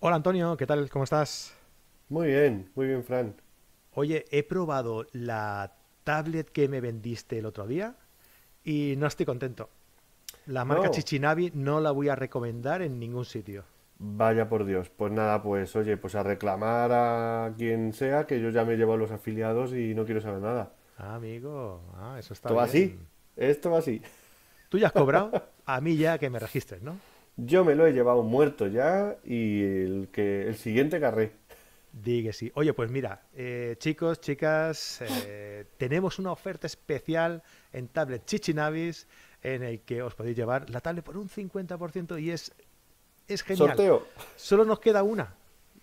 Hola 0.00 0.16
Antonio, 0.16 0.56
¿qué 0.56 0.66
tal? 0.66 0.88
¿Cómo 0.90 1.04
estás? 1.04 1.54
Muy 2.10 2.26
bien, 2.28 2.70
muy 2.74 2.86
bien, 2.86 3.02
Fran. 3.02 3.34
Oye, 3.92 4.24
he 4.30 4.42
probado 4.44 5.06
la 5.12 5.76
tablet 6.04 6.50
que 6.50 6.68
me 6.68 6.80
vendiste 6.80 7.38
el 7.38 7.44
otro 7.46 7.66
día 7.66 7.96
y 8.64 8.94
no 8.98 9.06
estoy 9.06 9.26
contento. 9.26 9.70
La 10.46 10.64
marca 10.64 10.90
No, 10.90 10.90
Chichinavi 10.90 11.52
no 11.54 11.80
la 11.80 11.92
voy 11.92 12.08
a 12.10 12.16
recomendar 12.16 12.82
en 12.82 12.98
ningún 13.00 13.24
sitio. 13.26 13.64
vaya 13.98 14.48
por 14.48 14.64
Dios. 14.64 14.90
Pues 14.90 15.12
nada, 15.12 15.42
pues 15.42 15.74
oye, 15.76 15.96
pues 15.96 16.14
a 16.14 16.22
reclamar 16.22 16.90
a 16.92 17.54
quien 17.56 17.92
sea, 17.92 18.26
que 18.26 18.40
yo 18.40 18.50
ya 18.50 18.64
me 18.64 18.76
llevo 18.76 18.94
a 18.94 18.96
los 18.96 19.10
afiliados 19.10 19.72
y 19.72 19.94
no 19.94 20.04
quiero 20.04 20.20
saber 20.20 20.40
nada. 20.42 20.72
Ah, 20.96 21.14
amigo, 21.14 21.82
ah, 21.96 22.16
eso 22.18 22.34
está 22.34 22.50
Esto 22.50 22.54
va 22.56 22.64
así, 22.64 22.82
bien. 22.82 23.08
esto 23.36 23.70
va 23.70 23.78
así. 23.78 24.02
Tú 24.68 24.78
ya 24.78 24.88
has 24.88 24.92
cobrado, 24.92 25.36
a 25.66 25.80
mí 25.80 25.96
ya 25.96 26.18
que 26.18 26.30
me 26.30 26.38
registres, 26.38 26.82
¿no? 26.82 27.00
Yo 27.40 27.64
me 27.64 27.76
lo 27.76 27.86
he 27.86 27.92
llevado 27.92 28.24
muerto 28.24 28.66
ya 28.66 29.16
y 29.24 29.62
el 29.62 30.08
que 30.10 30.48
el 30.48 30.56
siguiente 30.56 30.98
carré. 30.98 31.32
Di 31.92 32.24
que 32.24 32.32
sí. 32.32 32.50
Oye, 32.54 32.74
pues 32.74 32.90
mira, 32.90 33.22
eh, 33.32 33.76
chicos, 33.78 34.20
chicas, 34.20 35.00
eh, 35.02 35.64
tenemos 35.76 36.18
una 36.18 36.32
oferta 36.32 36.66
especial 36.66 37.44
en 37.72 37.86
tablet 37.88 38.24
Chichinavis 38.24 39.06
en 39.42 39.62
el 39.62 39.80
que 39.82 40.02
os 40.02 40.16
podéis 40.16 40.36
llevar 40.36 40.68
la 40.68 40.80
tablet 40.80 41.04
por 41.04 41.16
un 41.16 41.28
50% 41.28 42.20
y 42.20 42.32
es, 42.32 42.52
es 43.28 43.42
genial. 43.44 43.68
Sorteo. 43.68 44.06
Solo 44.34 44.64
nos 44.64 44.80
queda 44.80 45.04
una 45.04 45.32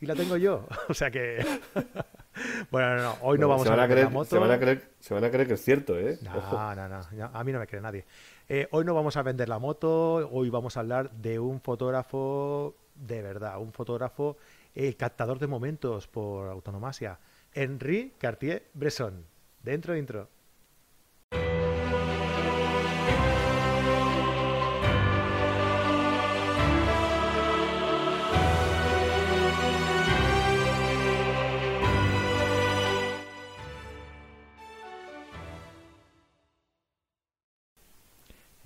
y 0.02 0.06
la 0.06 0.16
tengo 0.16 0.36
yo. 0.36 0.68
O 0.90 0.94
sea 0.94 1.10
que... 1.10 1.46
Bueno, 2.70 2.98
no, 2.98 3.02
no, 3.02 3.12
hoy 3.22 3.38
no 3.38 3.48
Bueno, 3.48 3.48
vamos 3.48 3.68
a 3.68 3.78
la 3.78 3.88
creer, 3.88 4.10
se 4.26 4.38
van 4.38 4.52
a 4.52 4.60
creer, 4.60 4.90
se 5.00 5.14
van 5.14 5.24
a 5.24 5.32
creer 5.32 5.48
que 5.48 5.54
es 5.54 5.64
cierto, 5.64 5.98
¿eh? 5.98 6.20
Ojo. 6.36 6.58
No, 6.58 6.76
no, 6.76 6.90
no, 6.90 7.32
a 7.32 7.44
mí 7.46 7.54
no 7.54 7.60
me 7.60 7.66
cree 7.66 7.82
nadie. 7.82 8.04
Eh, 8.48 8.68
hoy 8.70 8.86
no 8.86 8.94
vamos 8.94 9.18
a 9.18 9.24
vender 9.24 9.50
la 9.50 9.58
moto, 9.58 10.30
hoy 10.32 10.52
vamos 10.52 10.78
a 10.78 10.82
hablar 10.82 11.10
de 11.14 11.40
un 11.40 11.60
fotógrafo 11.60 12.76
de 12.94 13.24
verdad, 13.24 13.60
un 13.60 13.74
fotógrafo, 13.74 14.38
el 14.76 14.96
captador 14.96 15.40
de 15.40 15.48
momentos 15.48 16.08
por 16.08 16.50
autonomasia, 16.50 17.20
Henri 17.54 18.14
Cartier-Bresson. 18.20 19.26
Dentro, 19.64 19.98
intro. 19.98 20.30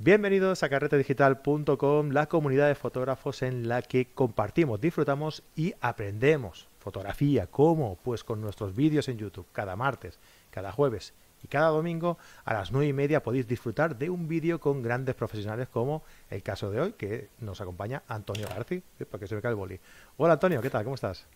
Bienvenidos 0.09 0.63
a 0.63 0.69
carretedigital.com, 0.69 2.09
la 2.09 2.25
comunidad 2.25 2.67
de 2.67 2.73
fotógrafos 2.73 3.43
en 3.43 3.69
la 3.69 3.83
que 3.83 4.07
compartimos, 4.07 4.81
disfrutamos 4.81 5.43
y 5.55 5.75
aprendemos 5.81 6.67
fotografía. 6.79 7.45
¿Cómo? 7.45 7.99
Pues 8.02 8.23
con 8.23 8.41
nuestros 8.41 8.75
vídeos 8.75 9.07
en 9.07 9.19
YouTube, 9.19 9.45
cada 9.52 9.75
martes, 9.75 10.17
cada 10.49 10.71
jueves 10.71 11.13
y 11.43 11.47
cada 11.47 11.67
domingo 11.67 12.17
a 12.43 12.55
las 12.55 12.71
nueve 12.71 12.87
y 12.87 12.93
media 12.93 13.21
podéis 13.21 13.47
disfrutar 13.47 13.99
de 13.99 14.09
un 14.09 14.27
vídeo 14.27 14.59
con 14.59 14.81
grandes 14.81 15.13
profesionales 15.13 15.69
como 15.69 16.02
el 16.31 16.41
caso 16.41 16.71
de 16.71 16.81
hoy, 16.81 16.93
que 16.93 17.27
nos 17.39 17.61
acompaña 17.61 18.02
Antonio 18.07 18.47
Garci, 18.47 18.81
eh, 18.99 19.05
para 19.05 19.19
que 19.19 19.27
se 19.27 19.35
me 19.35 19.43
cae 19.43 19.52
el 19.52 19.57
boli. 19.57 19.80
Hola 20.17 20.33
Antonio, 20.33 20.59
¿qué 20.59 20.71
tal? 20.71 20.85
¿Cómo 20.85 20.95
estás? 20.95 21.27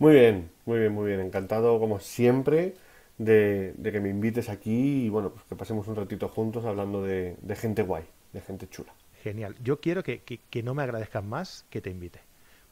Muy 0.00 0.14
bien, 0.14 0.50
muy 0.64 0.80
bien, 0.80 0.92
muy 0.92 1.06
bien. 1.06 1.20
Encantado, 1.20 1.78
como 1.78 2.00
siempre, 2.00 2.74
de, 3.18 3.72
que 3.80 4.00
me 4.00 4.08
invites 4.08 4.48
aquí 4.48 5.04
y 5.04 5.10
bueno, 5.10 5.30
pues 5.30 5.44
que 5.44 5.54
pasemos 5.54 5.86
un 5.86 5.94
ratito 5.94 6.28
juntos 6.28 6.64
hablando 6.64 7.04
de 7.04 7.36
gente 7.54 7.82
guay, 7.82 8.02
de 8.36 8.42
gente 8.42 8.68
chula. 8.68 8.92
Genial. 9.22 9.56
Yo 9.62 9.80
quiero 9.80 10.02
que, 10.04 10.20
que- 10.20 10.38
que 10.50 10.62
no 10.62 10.74
me 10.74 10.82
agradezcas 10.82 11.24
más 11.24 11.64
que 11.70 11.80
te 11.80 11.90
invite, 11.90 12.20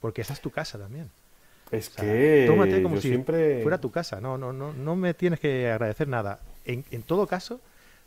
porque 0.00 0.20
esa 0.22 0.32
es 0.34 0.40
tu 0.40 0.50
casa 0.50 0.78
también. 0.78 1.10
Es 1.72 1.88
O 1.88 1.92
sea, 1.92 2.46
tómate 2.46 2.76
que 2.76 2.82
como 2.82 2.96
si 2.96 3.08
siempre... 3.08 3.62
fuera 3.62 3.78
tu 3.80 3.90
casa. 3.90 4.20
No, 4.20 4.38
no, 4.38 4.52
no, 4.52 4.72
no 4.72 4.94
me 4.96 5.14
tienes 5.14 5.40
que 5.40 5.70
agradecer 5.70 6.06
nada. 6.06 6.38
En, 6.64 6.84
en 6.90 7.02
todo 7.02 7.26
caso, 7.26 7.60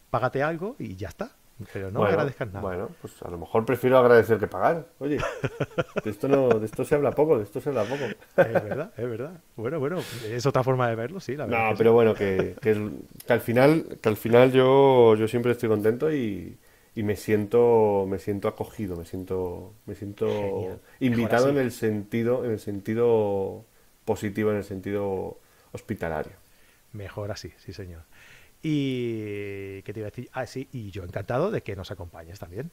págate 0.10 0.44
algo 0.44 0.76
y 0.80 0.96
ya 0.96 1.10
está. 1.10 1.32
Pero 1.74 1.90
no 1.90 2.02
me 2.02 2.10
agradezcas 2.10 2.48
nada. 2.50 2.62
bueno, 2.62 2.90
pues 3.02 3.20
a 3.24 3.32
lo 3.32 3.40
mejor 3.40 3.66
prefiero 3.66 3.98
agradecer 3.98 4.38
que 4.38 4.46
pagar. 4.46 4.86
Oye, 5.00 5.18
de 6.04 6.10
esto 6.12 6.28
no, 6.28 6.50
de 6.50 6.68
esto 6.68 6.86
se 6.86 6.94
habla 6.94 7.12
poco, 7.12 7.40
de 7.40 7.46
esto 7.46 7.60
se 7.60 7.70
habla 7.70 7.84
poco. 7.84 8.04
Es 8.04 8.54
verdad, 8.64 8.94
es 8.96 9.10
verdad. 9.10 9.42
Bueno, 9.56 9.80
bueno, 9.80 9.98
es 10.30 10.46
otra 10.46 10.64
forma 10.64 10.88
de 10.88 10.96
verlo, 10.96 11.20
sí, 11.20 11.36
la 11.36 11.48
verdad. 11.48 11.64
No, 11.64 11.72
sí. 11.72 11.76
pero 11.80 11.94
bueno, 11.94 12.14
que, 12.14 12.56
que, 12.62 12.90
que 13.26 13.34
al 13.34 13.42
final, 13.42 13.98
que 14.00 14.08
al 14.08 14.18
final 14.18 14.52
yo, 14.52 15.16
yo 15.16 15.28
siempre 15.28 15.52
estoy 15.54 15.68
contento 15.68 16.14
y, 16.14 16.56
y 16.98 17.04
me 17.04 17.16
siento, 17.16 18.08
me 18.10 18.18
siento 18.18 18.48
acogido, 18.48 18.96
me 18.96 19.06
siento, 19.06 19.72
me 19.86 19.94
siento 19.94 20.28
Genial. 20.28 20.80
invitado 21.00 21.50
en 21.50 21.60
el 21.60 21.72
sentido, 21.72 22.44
en 22.44 22.50
el 22.50 22.60
sentido 22.60 23.64
positivo, 24.04 24.50
en 24.50 24.58
el 24.58 24.64
sentido 24.64 25.38
hospitalario. 25.74 26.34
Mejor 26.94 27.30
así, 27.30 27.54
sí, 27.60 27.72
señor. 27.72 28.02
Y 28.64 29.84
qué 29.84 29.94
te 29.94 30.00
iba 30.00 30.08
a 30.08 30.10
decir, 30.10 30.28
ah, 30.34 30.48
sí, 30.48 30.70
y 30.72 30.90
yo 30.90 31.04
encantado 31.04 31.52
de 31.52 31.62
que 31.62 31.76
nos 31.76 31.92
acompañes 31.92 32.40
también. 32.40 32.72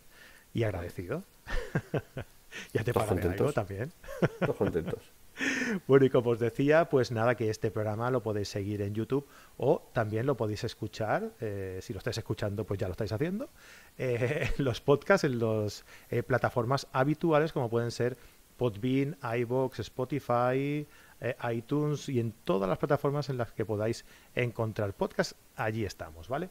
Y 0.54 0.62
agradecido. 0.62 1.22
ya 2.72 2.82
te 2.82 2.94
¿Todos 2.94 3.06
pagaré 3.06 3.28
algo 3.28 3.52
también. 3.52 3.92
Todos 4.40 4.56
contentos. 4.56 5.02
Bueno, 5.86 6.06
y 6.06 6.10
como 6.10 6.30
os 6.30 6.38
decía, 6.38 6.88
pues 6.88 7.10
nada, 7.10 7.34
que 7.34 7.50
este 7.50 7.70
programa 7.70 8.10
lo 8.10 8.22
podéis 8.22 8.48
seguir 8.48 8.82
en 8.82 8.94
YouTube 8.94 9.26
o 9.56 9.90
también 9.92 10.26
lo 10.26 10.36
podéis 10.36 10.64
escuchar, 10.64 11.32
eh, 11.40 11.78
si 11.82 11.92
lo 11.92 11.98
estáis 11.98 12.18
escuchando, 12.18 12.64
pues 12.64 12.78
ya 12.80 12.86
lo 12.86 12.92
estáis 12.92 13.12
haciendo, 13.12 13.48
eh, 13.98 14.50
los 14.58 14.80
podcasts, 14.80 15.24
en 15.24 15.38
las 15.38 15.84
plataformas 16.26 16.86
habituales 16.92 17.52
como 17.52 17.68
pueden 17.70 17.90
ser 17.90 18.16
Podbean, 18.56 19.16
iVoox, 19.38 19.80
Spotify, 19.80 20.86
eh, 21.20 21.36
iTunes 21.52 22.08
y 22.08 22.20
en 22.20 22.32
todas 22.44 22.68
las 22.68 22.78
plataformas 22.78 23.28
en 23.28 23.38
las 23.38 23.52
que 23.52 23.64
podáis 23.64 24.04
encontrar 24.34 24.94
podcasts, 24.94 25.34
allí 25.56 25.84
estamos, 25.84 26.28
¿vale? 26.28 26.50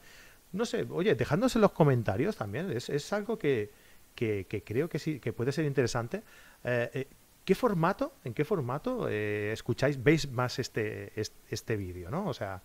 No 0.51 0.65
sé, 0.65 0.85
oye, 0.89 1.15
dejadnos 1.15 1.55
en 1.55 1.61
los 1.61 1.71
comentarios 1.71 2.35
también, 2.35 2.69
es, 2.71 2.89
es 2.89 3.11
algo 3.13 3.38
que, 3.39 3.71
que- 4.15 4.45
creo 4.65 4.88
que 4.89 5.00
sí, 5.00 5.19
que 5.19 5.33
puede 5.33 5.51
ser 5.51 5.65
interesante. 5.65 6.23
Eh, 6.63 6.89
eh, 6.94 7.07
¿Qué 7.46 7.56
formato, 7.56 8.14
en 8.24 8.34
qué 8.34 8.46
formato 8.46 9.08
eh, 9.09 9.52
escucháis, 9.52 10.02
veis 10.02 10.31
más 10.31 10.59
este, 10.59 11.12
este, 11.20 11.36
este 11.50 11.76
vídeo, 11.76 12.09
¿no? 12.09 12.28
O 12.28 12.34
sea, 12.34 12.62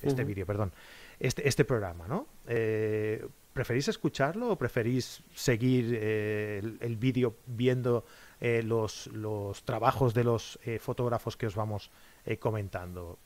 este 0.00 0.24
vídeo, 0.24 0.46
perdón, 0.46 0.72
este, 1.20 1.46
este 1.46 1.64
programa, 1.64 2.08
¿no? 2.08 2.26
Eh, 2.46 3.26
¿Preferís 3.52 3.88
escucharlo 3.88 4.50
o 4.50 4.56
preferís 4.56 5.22
seguir 5.34 5.92
eh, 5.92 6.60
el, 6.62 6.78
el 6.80 6.96
vídeo 6.96 7.36
viendo 7.46 8.04
eh, 8.40 8.62
los, 8.62 9.08
los 9.08 9.62
trabajos 9.64 10.14
de 10.14 10.24
los 10.24 10.58
eh, 10.64 10.78
fotógrafos 10.78 11.36
que 11.36 11.46
os 11.46 11.54
vamos 11.54 11.90
eh, 12.24 12.38
comentando? 12.38 13.18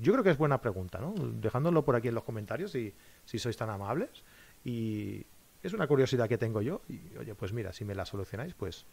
Yo 0.00 0.12
creo 0.12 0.24
que 0.24 0.30
es 0.30 0.36
buena 0.36 0.60
pregunta, 0.60 0.98
¿no? 0.98 1.14
Dejándolo 1.16 1.84
por 1.84 1.94
aquí 1.94 2.08
en 2.08 2.14
los 2.14 2.24
comentarios 2.24 2.72
si, 2.72 2.92
si 3.24 3.38
sois 3.38 3.56
tan 3.56 3.70
amables. 3.70 4.24
Y 4.64 5.24
es 5.62 5.72
una 5.72 5.86
curiosidad 5.86 6.28
que 6.28 6.36
tengo 6.36 6.60
yo. 6.60 6.82
Y 6.88 7.16
oye, 7.16 7.34
pues 7.34 7.52
mira, 7.52 7.72
si 7.72 7.84
me 7.84 7.94
la 7.94 8.04
solucionáis, 8.04 8.52
pues 8.54 8.84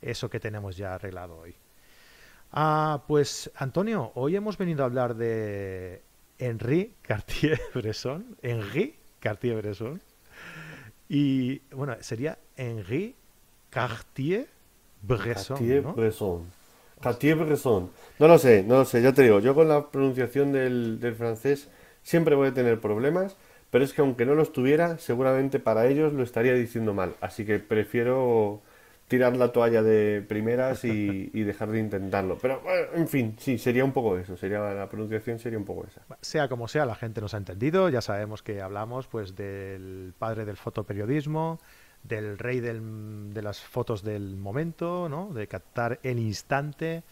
eso 0.00 0.30
que 0.30 0.40
tenemos 0.40 0.76
ya 0.76 0.94
arreglado 0.94 1.38
hoy. 1.38 1.54
Ah, 2.52 3.02
pues 3.06 3.50
Antonio, 3.56 4.12
hoy 4.14 4.36
hemos 4.36 4.56
venido 4.56 4.82
a 4.82 4.86
hablar 4.86 5.14
de 5.14 6.02
Henri 6.38 6.94
Cartier-Bresson. 7.02 8.36
Henri 8.42 8.96
Cartier-Bresson. 9.20 10.00
Y 11.08 11.60
bueno, 11.72 11.96
sería 12.00 12.38
Henri 12.56 13.14
Cartier-Bresson, 13.70 15.82
¿no? 15.82 15.94
Cartier-Bresson. 15.94 16.46
Cartier-Bresson. 17.00 17.90
No 18.18 18.28
lo 18.28 18.38
sé, 18.38 18.62
no 18.62 18.78
lo 18.78 18.84
sé, 18.84 19.02
ya 19.02 19.12
te 19.12 19.22
digo, 19.22 19.40
yo 19.40 19.54
con 19.54 19.68
la 19.68 19.90
pronunciación 19.90 20.52
del, 20.52 21.00
del 21.00 21.14
francés 21.14 21.68
siempre 22.02 22.34
voy 22.34 22.48
a 22.48 22.54
tener 22.54 22.80
problemas, 22.80 23.36
pero 23.70 23.84
es 23.84 23.92
que 23.92 24.00
aunque 24.00 24.24
no 24.24 24.34
los 24.34 24.52
tuviera, 24.52 24.98
seguramente 24.98 25.60
para 25.60 25.86
ellos 25.86 26.12
lo 26.12 26.22
estaría 26.22 26.54
diciendo 26.54 26.94
mal. 26.94 27.14
Así 27.20 27.44
que 27.44 27.58
prefiero 27.58 28.62
tirar 29.08 29.36
la 29.36 29.52
toalla 29.52 29.82
de 29.82 30.22
primeras 30.22 30.84
y, 30.84 31.30
y 31.32 31.42
dejar 31.42 31.70
de 31.70 31.80
intentarlo. 31.80 32.38
Pero 32.40 32.62
en 32.94 33.08
fin, 33.08 33.34
sí, 33.38 33.58
sería 33.58 33.84
un 33.84 33.92
poco 33.92 34.18
eso, 34.18 34.36
sería 34.36 34.60
la 34.60 34.88
pronunciación 34.88 35.38
sería 35.38 35.58
un 35.58 35.64
poco 35.64 35.86
esa. 35.86 36.02
Sea 36.20 36.48
como 36.48 36.68
sea, 36.68 36.86
la 36.86 36.94
gente 36.94 37.20
nos 37.20 37.34
ha 37.34 37.38
entendido. 37.38 37.88
Ya 37.88 38.02
sabemos 38.02 38.42
que 38.42 38.60
hablamos 38.60 39.06
pues 39.06 39.34
del 39.34 40.14
padre 40.18 40.44
del 40.44 40.56
fotoperiodismo, 40.56 41.58
del 42.02 42.38
rey 42.38 42.60
de 42.60 43.42
las 43.42 43.60
fotos 43.60 44.02
del 44.02 44.36
momento, 44.36 45.08
¿no? 45.08 45.32
De 45.32 45.48
captar 45.48 45.98
el 46.02 46.18
instante. 46.18 47.02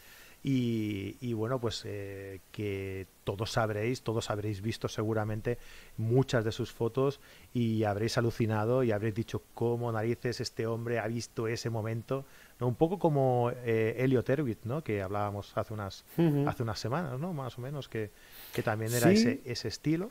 Y, 0.42 1.16
y 1.20 1.32
bueno, 1.32 1.58
pues 1.58 1.82
eh, 1.86 2.40
que 2.52 3.06
todos 3.26 3.50
sabréis, 3.50 4.02
todos 4.02 4.30
habréis 4.30 4.62
visto 4.62 4.86
seguramente 4.86 5.58
muchas 5.98 6.44
de 6.44 6.52
sus 6.52 6.70
fotos 6.72 7.18
y 7.52 7.82
habréis 7.82 8.16
alucinado 8.18 8.84
y 8.84 8.92
habréis 8.92 9.16
dicho 9.16 9.42
cómo 9.52 9.90
narices 9.90 10.40
este 10.40 10.68
hombre 10.68 11.00
ha 11.00 11.08
visto 11.08 11.48
ese 11.48 11.68
momento, 11.68 12.24
¿no? 12.60 12.68
Un 12.68 12.76
poco 12.76 13.00
como 13.00 13.50
eh, 13.64 13.96
Elliot 13.98 14.28
Erwitt, 14.30 14.60
¿no? 14.64 14.84
Que 14.84 15.02
hablábamos 15.02 15.50
hace 15.56 15.74
unas, 15.74 16.04
hace 16.46 16.62
unas 16.62 16.78
semanas, 16.78 17.18
¿no? 17.18 17.32
Más 17.32 17.58
o 17.58 17.60
menos, 17.62 17.88
que, 17.88 18.10
que 18.54 18.62
también 18.62 18.92
era 18.94 19.10
Sí. 19.10 19.16
ese, 19.16 19.40
ese 19.44 19.68
estilo. 19.68 20.10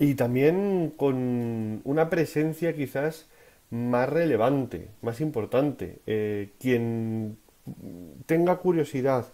Y 0.00 0.14
también 0.16 0.92
con 0.96 1.80
una 1.84 2.10
presencia 2.10 2.74
quizás 2.74 3.26
más 3.70 4.08
relevante, 4.08 4.88
más 5.00 5.20
importante. 5.20 6.00
Eh, 6.06 6.50
quien 6.58 7.38
tenga 8.26 8.56
curiosidad, 8.56 9.26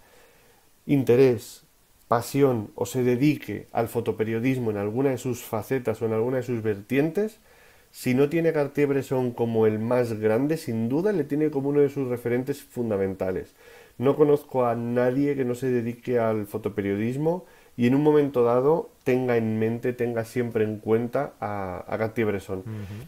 interés, 0.87 1.65
pasión 2.13 2.69
o 2.75 2.85
se 2.85 3.03
dedique 3.03 3.69
al 3.73 3.89
fotoperiodismo 3.89 4.71
en 4.71 4.77
alguna 4.77 5.09
de 5.09 5.17
sus 5.17 5.41
facetas 5.41 6.03
o 6.03 6.05
en 6.05 6.13
alguna 6.13 6.37
de 6.37 6.43
sus 6.43 6.63
vertientes, 6.63 7.39
si 7.91 8.13
no 8.13 8.29
tiene 8.29 8.53
Cartier-Bresson 8.53 9.31
como 9.31 9.65
el 9.65 9.79
más 9.79 10.21
grande, 10.21 10.59
sin 10.59 10.91
duda 10.91 11.13
le 11.13 11.25
tiene 11.25 11.51
como 11.51 11.71
uno 11.71 11.81
de 11.81 11.89
sus 11.89 12.09
referentes 12.09 12.63
fundamentales. 12.63 13.55
No 13.97 14.15
conozco 14.15 14.67
a 14.67 14.75
nadie 14.75 15.37
que 15.37 15.47
no 15.47 15.55
se 15.55 15.71
dedique 15.71 16.19
al 16.19 16.47
fotoperiodismo 16.47 17.47
y 17.79 17.87
en 17.87 17.95
un 17.95 18.03
momento 18.03 18.45
dado 18.45 18.91
tenga 19.05 19.39
en 19.39 19.59
mente, 19.59 19.95
tenga 19.95 20.27
siempre 20.27 20.65
en 20.65 20.81
cuenta 20.81 21.33
a, 21.41 21.83
a 21.89 21.97
Cartier-Bresson. 21.97 22.63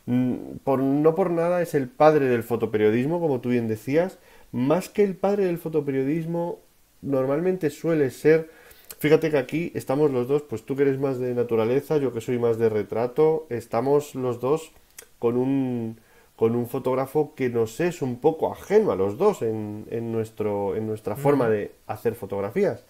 Mm, 0.06 0.34
por, 0.64 0.80
no 0.80 1.14
por 1.14 1.30
nada 1.30 1.60
es 1.60 1.74
el 1.74 1.88
padre 1.88 2.24
del 2.24 2.42
fotoperiodismo, 2.42 3.20
como 3.20 3.42
tú 3.42 3.50
bien 3.50 3.68
decías. 3.68 4.18
Más 4.50 4.88
que 4.88 5.04
el 5.04 5.14
padre 5.14 5.44
del 5.44 5.58
fotoperiodismo, 5.58 6.60
normalmente 7.02 7.68
suele 7.68 8.10
ser... 8.10 8.63
Fíjate 8.98 9.30
que 9.30 9.38
aquí 9.38 9.72
estamos 9.74 10.10
los 10.10 10.28
dos, 10.28 10.42
pues 10.42 10.64
tú 10.64 10.76
que 10.76 10.82
eres 10.82 10.98
más 10.98 11.18
de 11.18 11.34
naturaleza, 11.34 11.98
yo 11.98 12.12
que 12.12 12.20
soy 12.20 12.38
más 12.38 12.58
de 12.58 12.68
retrato, 12.68 13.46
estamos 13.50 14.14
los 14.14 14.40
dos 14.40 14.72
con 15.18 15.36
un, 15.36 16.00
con 16.36 16.54
un 16.54 16.66
fotógrafo 16.66 17.34
que 17.34 17.50
nos 17.50 17.80
es 17.80 18.02
un 18.02 18.20
poco 18.20 18.50
ajeno 18.50 18.92
a 18.92 18.96
los 18.96 19.18
dos 19.18 19.42
en, 19.42 19.86
en 19.90 20.12
nuestro, 20.12 20.76
en 20.76 20.86
nuestra 20.86 21.16
forma 21.16 21.48
de 21.48 21.72
hacer 21.86 22.14
fotografías. 22.14 22.84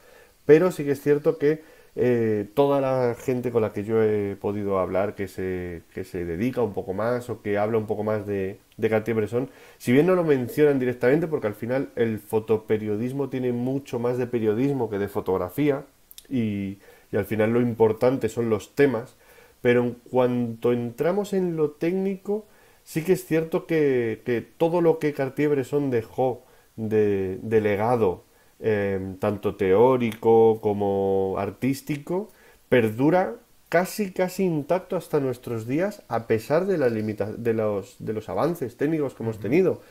Pero 0.47 0.71
sí 0.71 0.85
que 0.85 0.93
es 0.93 1.03
cierto 1.03 1.39
que 1.39 1.63
eh, 1.97 2.49
toda 2.55 2.81
la 2.81 3.15
gente 3.15 3.53
con 3.53 3.63
la 3.63 3.73
que 3.73 3.85
yo 3.85 4.03
he 4.03 4.37
podido 4.37 4.79
hablar 4.81 5.15
que 5.15 5.29
se, 5.29 5.83
que 5.95 6.05
se 6.05 6.25
dedica 6.25 6.63
un 6.63 6.75
poco 6.75 6.93
más 6.93 7.31
o 7.31 7.41
que 7.43 7.57
habla 7.59 7.79
un 7.79 7.87
poco 7.87 8.03
más 8.03 8.27
de, 8.27 8.59
Cartier-Bresson, 8.81 9.49
si 9.79 9.93
bien 9.93 10.07
no 10.07 10.17
lo 10.17 10.25
mencionan 10.25 10.81
directamente, 10.81 11.29
porque 11.29 11.47
al 11.47 11.55
final 11.55 11.91
el 11.95 12.19
fotoperiodismo 12.19 13.29
tiene 13.29 13.53
mucho 13.53 14.01
más 14.01 14.19
de 14.19 14.27
periodismo 14.27 14.91
que 14.91 14.99
de 14.99 15.09
fotografía 15.09 15.85
y, 16.29 16.79
y 17.13 17.17
al 17.17 17.25
final 17.25 17.53
lo 17.53 17.61
importante 17.61 18.29
son 18.29 18.51
los 18.51 18.75
temas, 18.75 19.17
pero 19.63 19.83
en 19.85 19.93
cuanto 20.11 20.73
entramos 20.73 21.33
en 21.33 21.57
lo 21.57 21.71
técnico, 21.71 22.47
sí 22.83 23.05
que 23.05 23.13
es 23.13 23.25
cierto 23.25 23.67
que, 23.67 24.23
que 24.25 24.41
todo 24.43 24.81
lo 24.81 24.99
que 24.99 25.15
Cartier-Bresson 25.15 25.91
dejó 25.91 26.45
de, 26.77 27.39
de 27.43 27.61
legado 27.61 28.24
Em, 28.67 29.17
tanto 29.17 29.57
teórico 29.57 30.59
como 30.63 31.35
artístico, 31.37 32.31
perdura 32.71 33.35
casi 33.69 34.11
casi 34.11 34.45
intacto 34.45 34.97
hasta 34.97 35.21
nuestros 35.21 35.67
días 35.67 36.03
a 36.09 36.27
pesar 36.27 36.65
de, 36.65 36.79
de, 36.79 37.53
los, 37.53 37.97
de 37.99 38.13
los 38.15 38.31
avances 38.31 38.79
técnicos 38.79 39.13
que 39.13 39.23
hemos 39.23 39.39
tenido. 39.39 39.83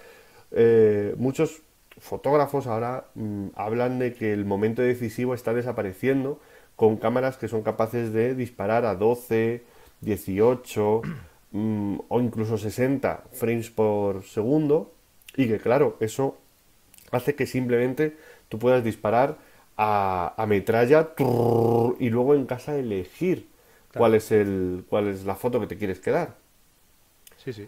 Eh, 0.51 1.13
muchos 1.19 1.61
fotógrafos 1.99 2.65
ahora 2.65 3.05
mm, 3.13 3.49
hablan 3.53 3.99
de 3.99 4.15
que 4.15 4.33
el 4.33 4.43
momento 4.43 4.81
decisivo 4.81 5.35
está 5.35 5.53
desapareciendo 5.53 6.39
con 6.75 6.97
cámaras 6.97 7.37
que 7.37 7.47
son 7.47 7.61
capaces 7.61 8.11
de 8.11 8.33
disparar 8.33 8.85
a 8.85 8.95
12, 8.95 9.61
18 10.01 11.01
mm, 11.51 11.95
o 12.07 12.19
incluso 12.19 12.57
60 12.57 13.25
frames 13.33 13.69
por 13.69 14.23
segundo 14.23 14.95
y 15.37 15.47
que 15.47 15.59
claro, 15.59 15.95
eso 15.99 16.37
hace 17.11 17.35
que 17.35 17.45
simplemente 17.45 18.17
tú 18.53 18.59
puedas 18.59 18.83
disparar 18.83 19.39
a, 19.77 20.45
metralla 20.47 21.09
y 21.17 22.09
luego 22.11 22.35
en 22.35 22.45
casa 22.45 22.77
elegir 22.77 23.47
cuál, 23.97 24.13
es 24.13 24.31
el, 24.31 24.85
cuál 24.87 25.07
es 25.07 25.25
la 25.25 25.33
foto 25.33 25.59
que 25.59 25.65
te 25.65 25.75
quieres 25.75 25.99
quedar. 25.99 26.35
Sí, 27.43 27.51
sí. 27.51 27.67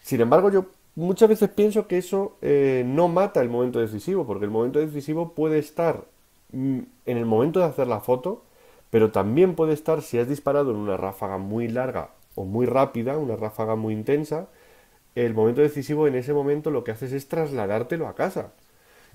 Sin 0.00 0.22
embargo, 0.22 0.50
yo 0.50 0.64
muchas 0.94 1.28
veces 1.28 1.50
pienso 1.50 1.86
que 1.86 1.98
eso 1.98 2.38
eh, 2.40 2.82
no 2.86 3.08
mata 3.08 3.42
el 3.42 3.50
momento 3.50 3.78
decisivo, 3.78 4.26
porque 4.26 4.46
el 4.46 4.50
momento 4.50 4.78
decisivo 4.78 5.34
puede 5.34 5.58
estar 5.58 6.06
mm, 6.52 6.78
en 7.04 7.18
el 7.18 7.26
momento 7.26 7.60
de 7.60 7.66
hacer 7.66 7.86
la 7.86 8.00
foto, 8.00 8.42
pero 8.88 9.12
también 9.12 9.54
puede 9.54 9.74
estar 9.74 10.00
si 10.00 10.18
has 10.18 10.30
disparado 10.30 10.70
en 10.70 10.78
una 10.78 10.96
ráfaga 10.96 11.36
muy 11.36 11.68
larga 11.68 12.08
o 12.36 12.46
muy 12.46 12.64
rápida, 12.64 13.18
una 13.18 13.36
ráfaga 13.36 13.76
muy 13.76 13.92
intensa, 13.92 14.48
el 15.14 15.34
momento 15.34 15.60
decisivo 15.60 16.06
en 16.06 16.14
ese 16.14 16.32
momento 16.32 16.70
lo 16.70 16.84
que 16.84 16.92
haces 16.92 17.12
es 17.12 17.28
trasladártelo 17.28 18.08
a 18.08 18.14
casa 18.14 18.52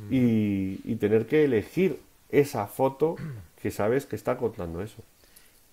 y, 0.09 0.95
tener 0.95 1.27
que 1.27 1.43
elegir 1.43 1.99
esa 2.29 2.67
foto 2.67 3.15
que 3.61 3.71
sabes 3.71 4.05
que 4.05 4.15
está 4.15 4.37
contando 4.37 4.81
eso. 4.81 5.03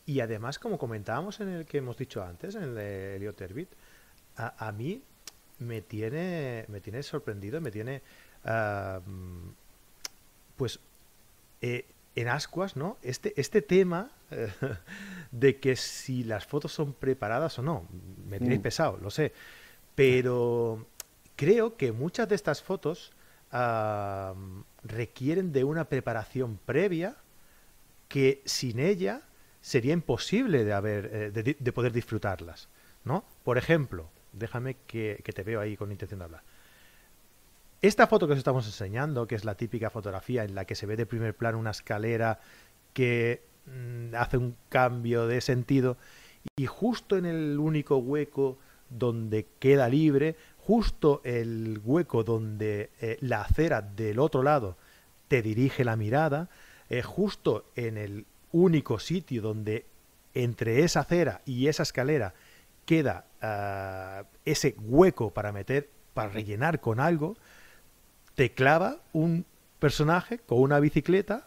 Y 0.06 0.20
además, 0.20 0.58
como 0.58 0.78
comentábamos 0.78 1.40
en 1.40 1.48
el 1.48 1.66
que 1.66 1.78
hemos 1.78 1.96
dicho 1.96 2.22
antes, 2.22 2.54
en 2.54 2.62
el 2.64 2.74
de 2.74 3.16
Elliot 3.16 3.40
a, 4.36 4.72
mí 4.72 5.02
me 5.58 5.80
tiene, 5.80 6.64
me 6.68 6.80
tiene 6.80 7.02
sorprendido, 7.02 7.60
me 7.60 7.70
tiene, 7.70 8.02
pues, 10.56 10.80
eh, 11.62 11.86
en 12.16 12.28
ascuas, 12.28 12.76
¿no? 12.76 12.98
Este, 13.02 13.32
este 13.40 13.62
tema 13.62 14.10
de 15.32 15.58
que 15.58 15.76
si 15.76 16.24
las 16.24 16.46
fotos 16.46 16.72
son 16.72 16.92
preparadas 16.92 17.58
o 17.58 17.62
no, 17.62 17.86
me 18.28 18.38
tiene 18.38 18.58
mm. 18.58 18.62
pesado, 18.62 18.98
lo 18.98 19.10
sé, 19.10 19.32
pero 19.94 20.86
creo 21.36 21.76
que 21.76 21.92
muchas 21.92 22.28
de 22.28 22.34
estas 22.34 22.62
fotos 22.62 23.12
requieren 24.82 25.52
de 25.52 25.64
una 25.64 25.84
preparación 25.84 26.58
previa 26.64 27.16
que 28.08 28.42
sin 28.44 28.78
ella 28.78 29.22
sería 29.60 29.92
imposible 29.92 30.64
de, 30.64 30.72
haber, 30.72 31.10
eh, 31.12 31.56
de, 31.58 31.72
poder 31.72 31.92
disfrutarlas. 31.92 32.68
¿no? 33.04 33.24
Por 33.42 33.56
ejemplo, 33.56 34.10
déjame 34.32 34.76
que, 34.86 35.22
te 35.22 35.42
veo 35.42 35.60
ahí 35.60 35.76
con 35.76 35.90
intención 35.90 36.18
de 36.18 36.24
hablar. 36.24 36.42
Esta 37.80 38.06
foto 38.06 38.26
que 38.26 38.32
os 38.32 38.38
estamos 38.38 38.66
enseñando, 38.66 39.26
que 39.26 39.34
es 39.34 39.44
la 39.44 39.56
típica 39.56 39.90
fotografía 39.90 40.44
en 40.44 40.54
la 40.54 40.64
que 40.64 40.74
se 40.74 40.86
ve 40.86 40.96
de 40.96 41.06
primer 41.06 41.34
plano 41.34 41.58
una 41.58 41.70
escalera 41.70 42.40
que 42.92 43.42
mm, 43.66 44.14
hace 44.16 44.36
un 44.36 44.56
cambio 44.68 45.26
de 45.26 45.40
sentido 45.40 45.96
y 46.56 46.66
justo 46.66 47.16
en 47.16 47.26
el 47.26 47.58
único 47.58 47.96
hueco 47.96 48.58
donde 48.90 49.46
queda 49.58 49.88
libre 49.88 50.36
justo 50.66 51.20
el 51.24 51.80
hueco 51.84 52.24
donde 52.24 52.90
eh, 53.00 53.18
la 53.20 53.42
acera 53.42 53.82
del 53.82 54.18
otro 54.18 54.42
lado 54.42 54.76
te 55.28 55.42
dirige 55.42 55.84
la 55.84 55.96
mirada, 55.96 56.48
eh, 56.88 57.02
justo 57.02 57.66
en 57.76 57.98
el 57.98 58.26
único 58.52 58.98
sitio 58.98 59.42
donde 59.42 59.84
entre 60.32 60.82
esa 60.82 61.00
acera 61.00 61.42
y 61.44 61.68
esa 61.68 61.82
escalera 61.82 62.34
queda 62.86 63.26
ah, 63.42 64.24
ese 64.44 64.74
hueco 64.78 65.30
para 65.32 65.52
meter, 65.52 65.90
para 66.14 66.30
rellenar 66.30 66.80
con 66.80 66.98
algo, 66.98 67.36
te 68.34 68.52
clava 68.52 68.98
un 69.12 69.44
personaje 69.78 70.38
con 70.38 70.60
una 70.60 70.80
bicicleta, 70.80 71.46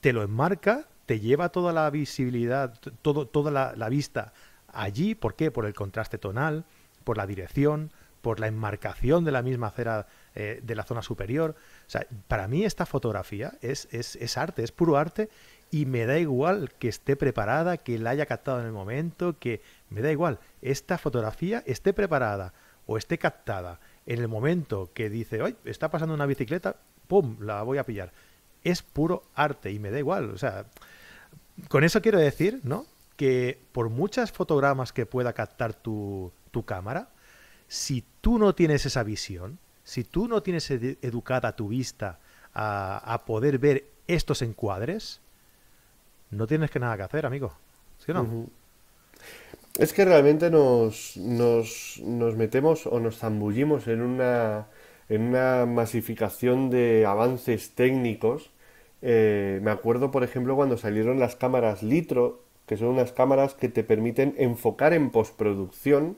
te 0.00 0.12
lo 0.12 0.22
enmarca, 0.22 0.88
te 1.06 1.20
lleva 1.20 1.50
toda 1.50 1.72
la 1.72 1.90
visibilidad, 1.90 2.78
todo, 3.02 3.26
toda 3.26 3.50
la, 3.50 3.74
la 3.76 3.88
vista 3.88 4.32
allí. 4.68 5.14
¿Por 5.14 5.34
qué? 5.34 5.50
Por 5.50 5.66
el 5.66 5.74
contraste 5.74 6.18
tonal, 6.18 6.64
por 7.04 7.18
la 7.18 7.26
dirección, 7.26 7.92
por 8.24 8.40
la 8.40 8.46
enmarcación 8.46 9.22
de 9.26 9.32
la 9.32 9.42
misma 9.42 9.66
acera 9.66 10.06
eh, 10.34 10.58
de 10.62 10.74
la 10.74 10.84
zona 10.84 11.02
superior. 11.02 11.54
O 11.86 11.90
sea, 11.90 12.06
para 12.26 12.48
mí 12.48 12.64
esta 12.64 12.86
fotografía 12.86 13.52
es, 13.60 13.86
es, 13.92 14.38
arte, 14.38 14.64
es 14.64 14.72
puro 14.72 14.96
arte 14.96 15.28
y 15.70 15.84
me 15.84 16.06
da 16.06 16.18
igual 16.18 16.72
que 16.78 16.88
esté 16.88 17.16
preparada, 17.16 17.76
que 17.76 17.98
la 17.98 18.10
haya 18.10 18.24
captado 18.24 18.60
en 18.60 18.66
el 18.66 18.72
momento, 18.72 19.38
que 19.38 19.60
me 19.90 20.00
da 20.00 20.10
igual. 20.10 20.38
Esta 20.62 20.96
fotografía 20.96 21.62
esté 21.66 21.92
preparada 21.92 22.54
o 22.86 22.96
esté 22.96 23.18
captada 23.18 23.78
en 24.06 24.20
el 24.20 24.28
momento 24.28 24.90
que 24.94 25.10
dice, 25.10 25.42
hoy 25.42 25.54
está 25.66 25.90
pasando 25.90 26.14
una 26.14 26.24
bicicleta, 26.24 26.76
¡pum!, 27.06 27.36
la 27.40 27.62
voy 27.62 27.76
a 27.76 27.84
pillar. 27.84 28.10
Es 28.62 28.80
puro 28.80 29.24
arte 29.34 29.70
y 29.70 29.78
me 29.78 29.90
da 29.90 29.98
igual. 29.98 30.30
O 30.30 30.38
sea, 30.38 30.64
con 31.68 31.84
eso 31.84 32.00
quiero 32.00 32.18
decir, 32.18 32.60
¿no? 32.62 32.86
Que 33.16 33.60
por 33.72 33.90
muchas 33.90 34.32
fotogramas 34.32 34.94
que 34.94 35.04
pueda 35.04 35.34
captar 35.34 35.74
tu, 35.74 36.32
tu 36.50 36.64
cámara, 36.64 37.10
si 37.68 38.04
tú 38.20 38.38
no 38.38 38.54
tienes 38.54 38.86
esa 38.86 39.02
visión, 39.02 39.58
si 39.82 40.04
tú 40.04 40.28
no 40.28 40.42
tienes 40.42 40.70
educada 40.70 41.56
tu 41.56 41.68
vista 41.68 42.18
a, 42.54 43.22
poder 43.26 43.58
ver 43.58 43.84
estos 44.06 44.42
encuadres, 44.42 45.20
no 46.30 46.46
tienes 46.46 46.70
que 46.70 46.78
nada 46.78 46.96
que 46.96 47.02
hacer, 47.02 47.26
amigo. 47.26 47.52
¿Sí 47.98 48.10
o 48.12 48.14
no? 48.14 48.46
Es 49.78 49.92
que 49.92 50.04
realmente 50.04 50.50
nos, 50.50 51.16
nos, 51.16 52.00
metemos 52.36 52.86
o 52.86 53.00
nos 53.00 53.18
zambullimos 53.18 53.88
en 53.88 54.02
una, 54.02 54.68
en 55.08 55.22
una 55.22 55.66
masificación 55.66 56.70
de 56.70 57.04
avances 57.06 57.72
técnicos. 57.74 58.50
Eh, 59.02 59.58
me 59.62 59.72
acuerdo, 59.72 60.12
por 60.12 60.22
ejemplo, 60.22 60.54
cuando 60.54 60.76
salieron 60.76 61.18
las 61.18 61.34
cámaras 61.34 61.82
litro, 61.82 62.44
que 62.66 62.76
son 62.76 62.88
unas 62.88 63.12
cámaras 63.12 63.54
que 63.54 63.68
te 63.68 63.82
permiten 63.82 64.34
enfocar 64.38 64.92
en 64.92 65.10
postproducción. 65.10 66.16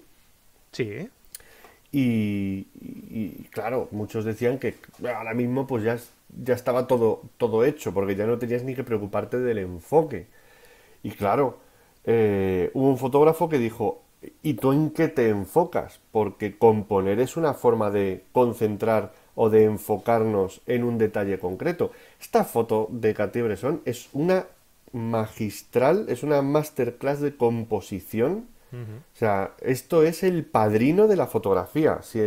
Sí. 0.72 1.08
Y, 1.92 2.64
claro, 3.50 3.88
muchos 3.90 4.24
decían 4.24 4.58
que 4.58 4.74
ahora 5.14 5.34
mismo 5.34 5.66
pues 5.66 5.82
ya, 5.84 5.98
ya 6.44 6.54
estaba 6.54 6.86
todo, 6.86 7.22
todo 7.38 7.64
hecho, 7.64 7.94
porque 7.94 8.16
ya 8.16 8.26
no 8.26 8.38
tenías 8.38 8.64
ni 8.64 8.74
que 8.74 8.84
preocuparte 8.84 9.38
del 9.38 9.58
enfoque. 9.58 10.26
Y 11.02 11.10
claro, 11.12 11.58
eh, 12.04 12.70
hubo 12.74 12.88
un 12.90 12.98
fotógrafo 12.98 13.48
que 13.48 13.58
dijo, 13.58 14.02
¿y 14.42 14.54
tú 14.54 14.72
en 14.72 14.90
qué 14.90 15.08
te 15.08 15.28
enfocas? 15.28 16.00
Porque 16.12 16.58
componer 16.58 17.20
es 17.20 17.36
una 17.36 17.54
forma 17.54 17.90
de 17.90 18.24
concentrar 18.32 19.12
o 19.34 19.50
de 19.50 19.64
enfocarnos 19.64 20.62
en 20.66 20.84
un 20.84 20.98
detalle 20.98 21.38
concreto. 21.38 21.92
Esta 22.20 22.44
foto 22.44 22.88
de 22.90 23.14
Cartier-Bresson 23.14 23.82
es 23.84 24.08
una 24.12 24.46
magistral, 24.92 26.06
es 26.08 26.22
una 26.22 26.42
masterclass 26.42 27.20
de 27.20 27.36
composición. 27.36 28.46
O 28.84 29.16
sea, 29.16 29.54
esto 29.62 30.02
es 30.02 30.22
el 30.22 30.44
padrino 30.44 31.06
de 31.06 31.16
la 31.16 31.26
fotografía. 31.26 32.00
Si, 32.02 32.20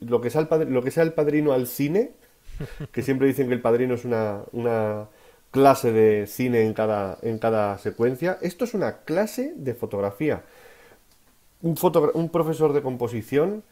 lo, 0.00 0.20
que 0.20 0.30
sea 0.30 0.40
el 0.40 0.48
padrino, 0.48 0.72
lo 0.72 0.82
que 0.82 0.90
sea 0.90 1.02
el 1.02 1.12
padrino 1.12 1.52
al 1.52 1.66
cine, 1.66 2.12
que 2.92 3.02
siempre 3.02 3.26
dicen 3.26 3.48
que 3.48 3.54
el 3.54 3.60
padrino 3.60 3.94
es 3.94 4.04
una, 4.04 4.42
una 4.52 5.08
clase 5.50 5.92
de 5.92 6.26
cine 6.26 6.62
en 6.62 6.74
cada, 6.74 7.18
en 7.22 7.38
cada 7.38 7.78
secuencia, 7.78 8.38
esto 8.42 8.64
es 8.64 8.74
una 8.74 8.98
clase 8.98 9.54
de 9.56 9.74
fotografía. 9.74 10.42
Un, 11.62 11.76
un 12.14 12.28
profesor 12.28 12.72
de 12.72 12.82
composición 12.82 13.62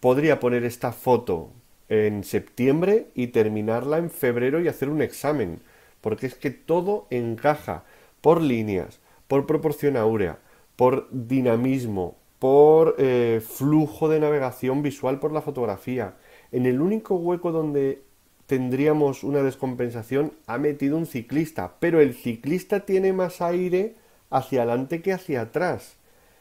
podría 0.00 0.40
poner 0.40 0.64
esta 0.64 0.92
foto 0.92 1.50
en 1.88 2.24
septiembre 2.24 3.06
y 3.14 3.28
terminarla 3.28 3.98
en 3.98 4.10
febrero 4.10 4.60
y 4.60 4.68
hacer 4.68 4.88
un 4.88 5.00
examen, 5.02 5.60
porque 6.00 6.26
es 6.26 6.34
que 6.34 6.50
todo 6.50 7.06
encaja 7.10 7.84
por 8.20 8.42
líneas, 8.42 8.98
por 9.26 9.46
proporción 9.46 9.96
áurea, 9.96 10.38
por 10.78 11.08
dinamismo, 11.10 12.14
por 12.38 12.94
eh, 12.98 13.42
flujo 13.44 14.08
de 14.08 14.20
navegación 14.20 14.80
visual 14.80 15.18
por 15.18 15.32
la 15.32 15.42
fotografía. 15.42 16.14
En 16.52 16.66
el 16.66 16.80
único 16.80 17.16
hueco 17.16 17.50
donde 17.50 18.02
tendríamos 18.46 19.24
una 19.24 19.42
descompensación 19.42 20.34
ha 20.46 20.56
metido 20.56 20.96
un 20.96 21.06
ciclista, 21.06 21.74
pero 21.80 22.00
el 22.00 22.14
ciclista 22.14 22.86
tiene 22.86 23.12
más 23.12 23.40
aire 23.40 23.96
hacia 24.30 24.62
adelante 24.62 25.02
que 25.02 25.12
hacia 25.12 25.40
atrás. 25.40 25.96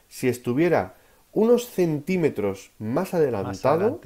Si 0.07 0.27
estuviera 0.27 0.97
unos 1.33 1.65
centímetros 1.65 2.69
más 2.77 3.15
adelantado, 3.15 3.99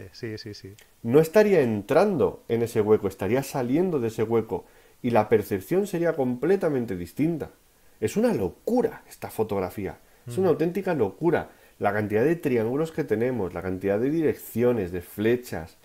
no 1.03 1.19
estaría 1.19 1.59
entrando 1.59 2.41
en 2.47 2.61
ese 2.61 2.79
hueco, 2.79 3.09
estaría 3.09 3.43
saliendo 3.43 3.99
de 3.99 4.07
ese 4.07 4.23
hueco 4.23 4.63
y 5.01 5.09
la 5.09 5.27
percepción 5.27 5.87
sería 5.87 6.15
completamente 6.15 6.95
distinta. 6.95 7.51
Es 7.99 8.15
una 8.15 8.33
locura 8.33 9.03
esta 9.09 9.29
fotografía, 9.29 9.99
es 10.27 10.37
una 10.37 10.49
auténtica 10.49 10.93
locura. 10.93 11.49
La 11.79 11.93
cantidad 11.93 12.23
de 12.23 12.35
triángulos 12.35 12.91
que 12.91 13.03
tenemos, 13.03 13.53
la 13.53 13.61
cantidad 13.61 13.99
de 13.99 14.11
direcciones, 14.11 14.91
de 14.91 15.01
flechas. 15.01 15.77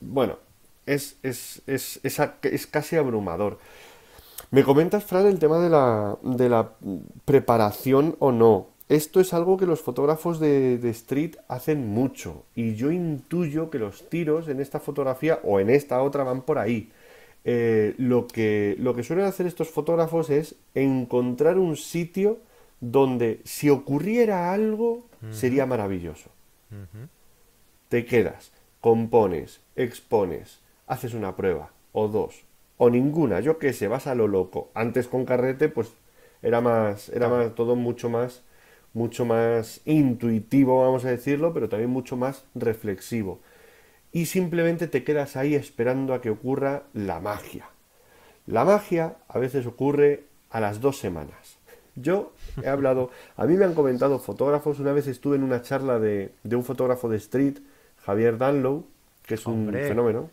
Bueno, 0.00 0.38
es, 0.84 1.16
es, 1.22 1.62
es, 1.66 2.00
es 2.02 2.66
casi 2.66 2.96
abrumador. 2.96 3.58
Me 4.50 4.64
comentas, 4.64 5.04
Fran, 5.04 5.26
el 5.26 5.38
tema 5.38 5.58
de 5.58 5.70
la, 5.70 6.18
de 6.22 6.48
la 6.50 6.72
preparación 7.24 8.16
o 8.18 8.32
no. 8.32 8.68
Esto 8.90 9.20
es 9.20 9.32
algo 9.32 9.56
que 9.56 9.64
los 9.64 9.80
fotógrafos 9.80 10.38
de, 10.38 10.78
street 10.90 11.36
hacen 11.48 11.88
mucho 11.88 12.44
y 12.54 12.74
yo 12.74 12.90
intuyo 12.90 13.70
que 13.70 13.78
los 13.78 14.10
tiros 14.10 14.48
en 14.48 14.60
esta 14.60 14.80
fotografía 14.80 15.40
o 15.44 15.60
en 15.60 15.70
esta 15.70 16.02
otra 16.02 16.24
van 16.24 16.42
por 16.42 16.58
ahí. 16.58 16.90
Eh, 17.44 17.94
lo, 17.96 18.26
que, 18.26 18.76
lo 18.78 18.94
que 18.94 19.02
suelen 19.02 19.24
hacer 19.24 19.46
estos 19.46 19.70
fotógrafos 19.70 20.28
es 20.28 20.56
encontrar 20.74 21.56
un 21.56 21.76
sitio 21.76 22.36
donde 22.82 23.40
si 23.44 23.70
ocurriera 23.70 24.52
algo 24.52 25.06
sería 25.30 25.64
maravilloso. 25.66 26.30
Te 27.88 28.04
quedas, 28.04 28.52
compones, 28.80 29.60
expones, 29.76 30.58
haces 30.86 31.14
una 31.14 31.36
prueba 31.36 31.70
o 31.92 32.08
dos 32.08 32.44
o 32.76 32.90
ninguna, 32.90 33.38
yo 33.38 33.58
qué 33.58 33.72
sé, 33.72 33.86
vas 33.86 34.08
a 34.08 34.16
lo 34.16 34.26
loco. 34.26 34.70
Antes 34.74 35.06
con 35.06 35.24
carrete 35.24 35.68
pues 35.68 35.92
era 36.42 36.60
más, 36.60 37.08
era 37.10 37.28
más, 37.28 37.54
todo 37.54 37.76
mucho 37.76 38.10
más 38.10 38.42
mucho 38.94 39.24
más 39.24 39.80
intuitivo, 39.84 40.82
vamos 40.82 41.04
a 41.04 41.10
decirlo, 41.10 41.54
pero 41.54 41.68
también 41.68 41.90
mucho 41.90 42.16
más 42.16 42.44
reflexivo. 42.54 43.40
Y 44.12 44.26
simplemente 44.26 44.88
te 44.88 45.04
quedas 45.04 45.36
ahí 45.36 45.54
esperando 45.54 46.12
a 46.12 46.20
que 46.20 46.30
ocurra 46.30 46.82
la 46.92 47.20
magia. 47.20 47.66
La 48.46 48.64
magia 48.64 49.16
a 49.28 49.38
veces 49.38 49.66
ocurre 49.66 50.24
a 50.50 50.60
las 50.60 50.80
dos 50.80 50.98
semanas. 50.98 51.58
Yo 51.94 52.32
he 52.62 52.68
hablado, 52.68 53.10
a 53.36 53.44
mí 53.44 53.56
me 53.56 53.64
han 53.64 53.74
comentado 53.74 54.18
fotógrafos, 54.18 54.78
una 54.78 54.92
vez 54.92 55.06
estuve 55.06 55.36
en 55.36 55.42
una 55.42 55.62
charla 55.62 55.98
de, 55.98 56.32
un 56.44 56.64
fotógrafo 56.64 57.08
de 57.08 57.18
street, 57.18 57.58
Javier 58.04 58.38
Danlow, 58.38 58.84
que 59.26 59.34
es 59.34 59.46
un 59.46 59.70
fenómeno. 59.72 60.30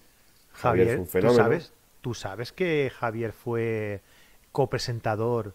Javier, 0.53 0.87
es 0.87 0.99
un 0.99 1.07
fenómeno. 1.07 1.37
¿tú 1.37 1.43
sabes, 1.43 1.73
tú 2.01 2.13
sabes 2.13 2.51
que 2.51 2.91
Javier 2.95 3.33
fue 3.33 4.01
copresentador 4.51 5.53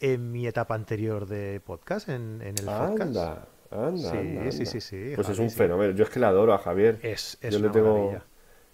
en 0.00 0.32
mi 0.32 0.46
etapa 0.46 0.74
anterior 0.74 1.26
de 1.26 1.60
podcast, 1.64 2.08
en, 2.08 2.40
el 2.42 2.54
podcast. 2.54 3.00
Anda, 3.00 3.48
anda, 3.70 4.50
sí, 4.50 4.66
sí, 4.66 4.80
sí, 4.80 5.12
Pues 5.14 5.28
es 5.28 5.38
un 5.38 5.50
fenómeno. 5.50 5.94
Yo 5.94 6.04
es 6.04 6.10
que 6.10 6.20
le 6.20 6.26
adoro 6.26 6.54
a 6.54 6.58
Javier. 6.58 6.98
Es, 7.02 7.38
es 7.40 7.54
yo 7.54 7.60
le 7.60 7.68
tengo, 7.70 8.18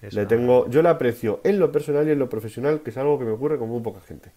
le 0.02 0.26
tengo, 0.26 0.68
yo 0.68 0.82
le 0.82 0.88
aprecio 0.88 1.40
en 1.44 1.58
lo 1.58 1.72
personal 1.72 2.06
y 2.06 2.12
en 2.12 2.18
lo 2.18 2.28
profesional, 2.28 2.82
que 2.82 2.90
es 2.90 2.96
algo 2.96 3.18
que 3.18 3.24
me 3.24 3.32
ocurre 3.32 3.58
con 3.58 3.68
muy 3.68 3.80
poca 3.80 4.00
gente. 4.00 4.32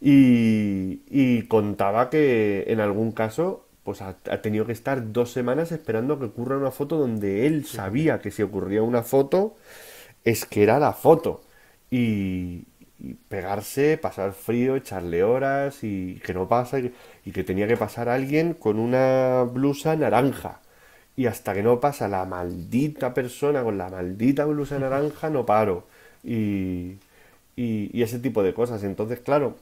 Y, 0.00 1.42
contaba 1.48 2.10
que 2.10 2.64
en 2.68 2.80
algún 2.80 3.12
caso, 3.12 3.66
pues 3.82 4.02
ha, 4.02 4.14
tenido 4.42 4.66
que 4.66 4.72
estar 4.72 5.12
dos 5.12 5.32
semanas 5.32 5.72
esperando 5.72 6.18
que 6.18 6.26
ocurra 6.26 6.56
una 6.56 6.70
foto 6.70 6.96
donde 6.96 7.46
él 7.46 7.64
sabía 7.66 8.20
que 8.20 8.30
si 8.30 8.42
ocurría 8.42 8.82
una 8.82 9.02
foto, 9.02 9.56
es 10.24 10.44
que 10.46 10.62
era 10.62 10.78
la 10.78 10.92
foto. 10.92 11.42
Y, 11.90 12.64
y 12.98 13.14
pegarse, 13.28 13.98
pasar 13.98 14.32
frío, 14.32 14.76
echarle 14.76 15.22
horas 15.22 15.84
y 15.84 16.20
que 16.24 16.34
no 16.34 16.48
pasa 16.48 16.78
y 16.78 17.32
que 17.32 17.44
tenía 17.44 17.66
que 17.66 17.76
pasar 17.76 18.08
alguien 18.08 18.54
con 18.54 18.78
una 18.78 19.44
blusa 19.44 19.96
naranja. 19.96 20.60
Y 21.16 21.26
hasta 21.26 21.54
que 21.54 21.62
no 21.62 21.80
pasa 21.80 22.08
la 22.08 22.24
maldita 22.24 23.14
persona 23.14 23.62
con 23.62 23.78
la 23.78 23.88
maldita 23.88 24.44
blusa 24.46 24.78
naranja, 24.78 25.30
no 25.30 25.46
paro. 25.46 25.84
Y, 26.24 26.96
y, 27.56 28.02
ese 28.02 28.18
tipo 28.18 28.42
de 28.42 28.54
cosas. 28.54 28.82
Entonces, 28.82 29.20
claro, 29.20 29.56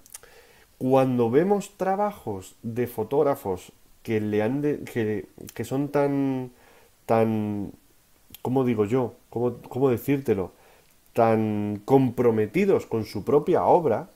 cuando 0.78 1.30
vemos 1.30 1.76
trabajos 1.76 2.54
de 2.62 2.87
fotógrafos 2.87 3.73
que 4.02 4.21
le 4.21 4.42
han 4.42 4.62
que, 4.62 5.26
que, 5.54 5.64
son 5.64 5.88
tan 5.88 6.50
tan 7.06 7.73
¿cómo 8.42 8.64
digo 8.64 8.85
yo? 8.87 9.14
¿Cómo, 9.30 9.59
cómo 9.68 9.90
decírtelo? 9.90 10.52
tan 11.12 11.82
comprometidos 11.85 12.87
con 12.87 13.04
su 13.04 13.25
propia 13.25 13.64
obra 13.64 14.09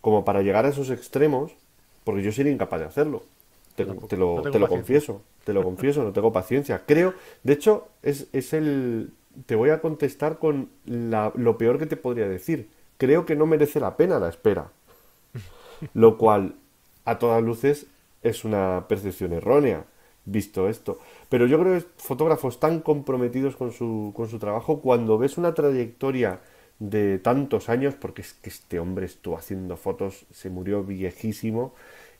como 0.00 0.24
para 0.24 0.42
llegar 0.42 0.66
a 0.66 0.68
esos 0.68 0.90
extremos, 0.90 1.52
porque 2.04 2.22
yo 2.22 2.32
sería 2.32 2.52
incapaz 2.52 2.80
de 2.80 2.86
hacerlo. 2.86 3.22
Te, 3.74 3.84
lo, 3.84 4.42
te 4.42 4.58
lo 4.58 4.68
confieso, 4.68 5.22
te 5.48 5.54
lo 5.54 5.62
confieso, 5.62 6.02
no 6.04 6.12
tengo 6.12 6.30
paciencia. 6.30 6.82
Creo, 6.84 7.14
de 7.42 7.54
hecho, 7.54 7.88
es, 8.02 8.26
es 8.34 8.52
el... 8.52 9.12
Te 9.46 9.54
voy 9.54 9.70
a 9.70 9.80
contestar 9.80 10.38
con 10.38 10.68
lo 10.84 11.56
peor 11.56 11.78
que 11.78 11.86
te 11.86 11.96
podría 11.96 12.28
decir. 12.28 12.68
Creo 12.98 13.24
que 13.24 13.34
no 13.34 13.46
merece 13.46 13.80
la 13.80 13.96
pena 13.96 14.18
la 14.18 14.28
espera. 14.28 14.70
Lo 15.94 16.18
cual, 16.18 16.56
a 17.06 17.18
todas 17.18 17.42
luces, 17.42 17.86
es 18.20 18.44
una 18.44 18.84
percepción 18.90 19.32
errónea, 19.32 19.86
visto 20.26 20.68
esto. 20.68 20.98
Pero 21.30 21.46
yo 21.46 21.58
creo 21.58 21.80
que 21.80 21.86
fotógrafos 21.96 22.60
tan 22.60 22.80
comprometidos 22.80 23.56
con 23.56 23.72
su, 23.72 24.12
con 24.14 24.28
su 24.28 24.38
trabajo, 24.38 24.82
cuando 24.82 25.16
ves 25.16 25.38
una 25.38 25.54
trayectoria 25.54 26.40
de 26.78 27.18
tantos 27.18 27.70
años, 27.70 27.94
porque 27.94 28.20
es 28.20 28.34
que 28.34 28.50
este 28.50 28.80
hombre 28.80 29.06
estuvo 29.06 29.38
haciendo 29.38 29.78
fotos, 29.78 30.26
se 30.30 30.50
murió 30.50 30.84
viejísimo 30.84 31.72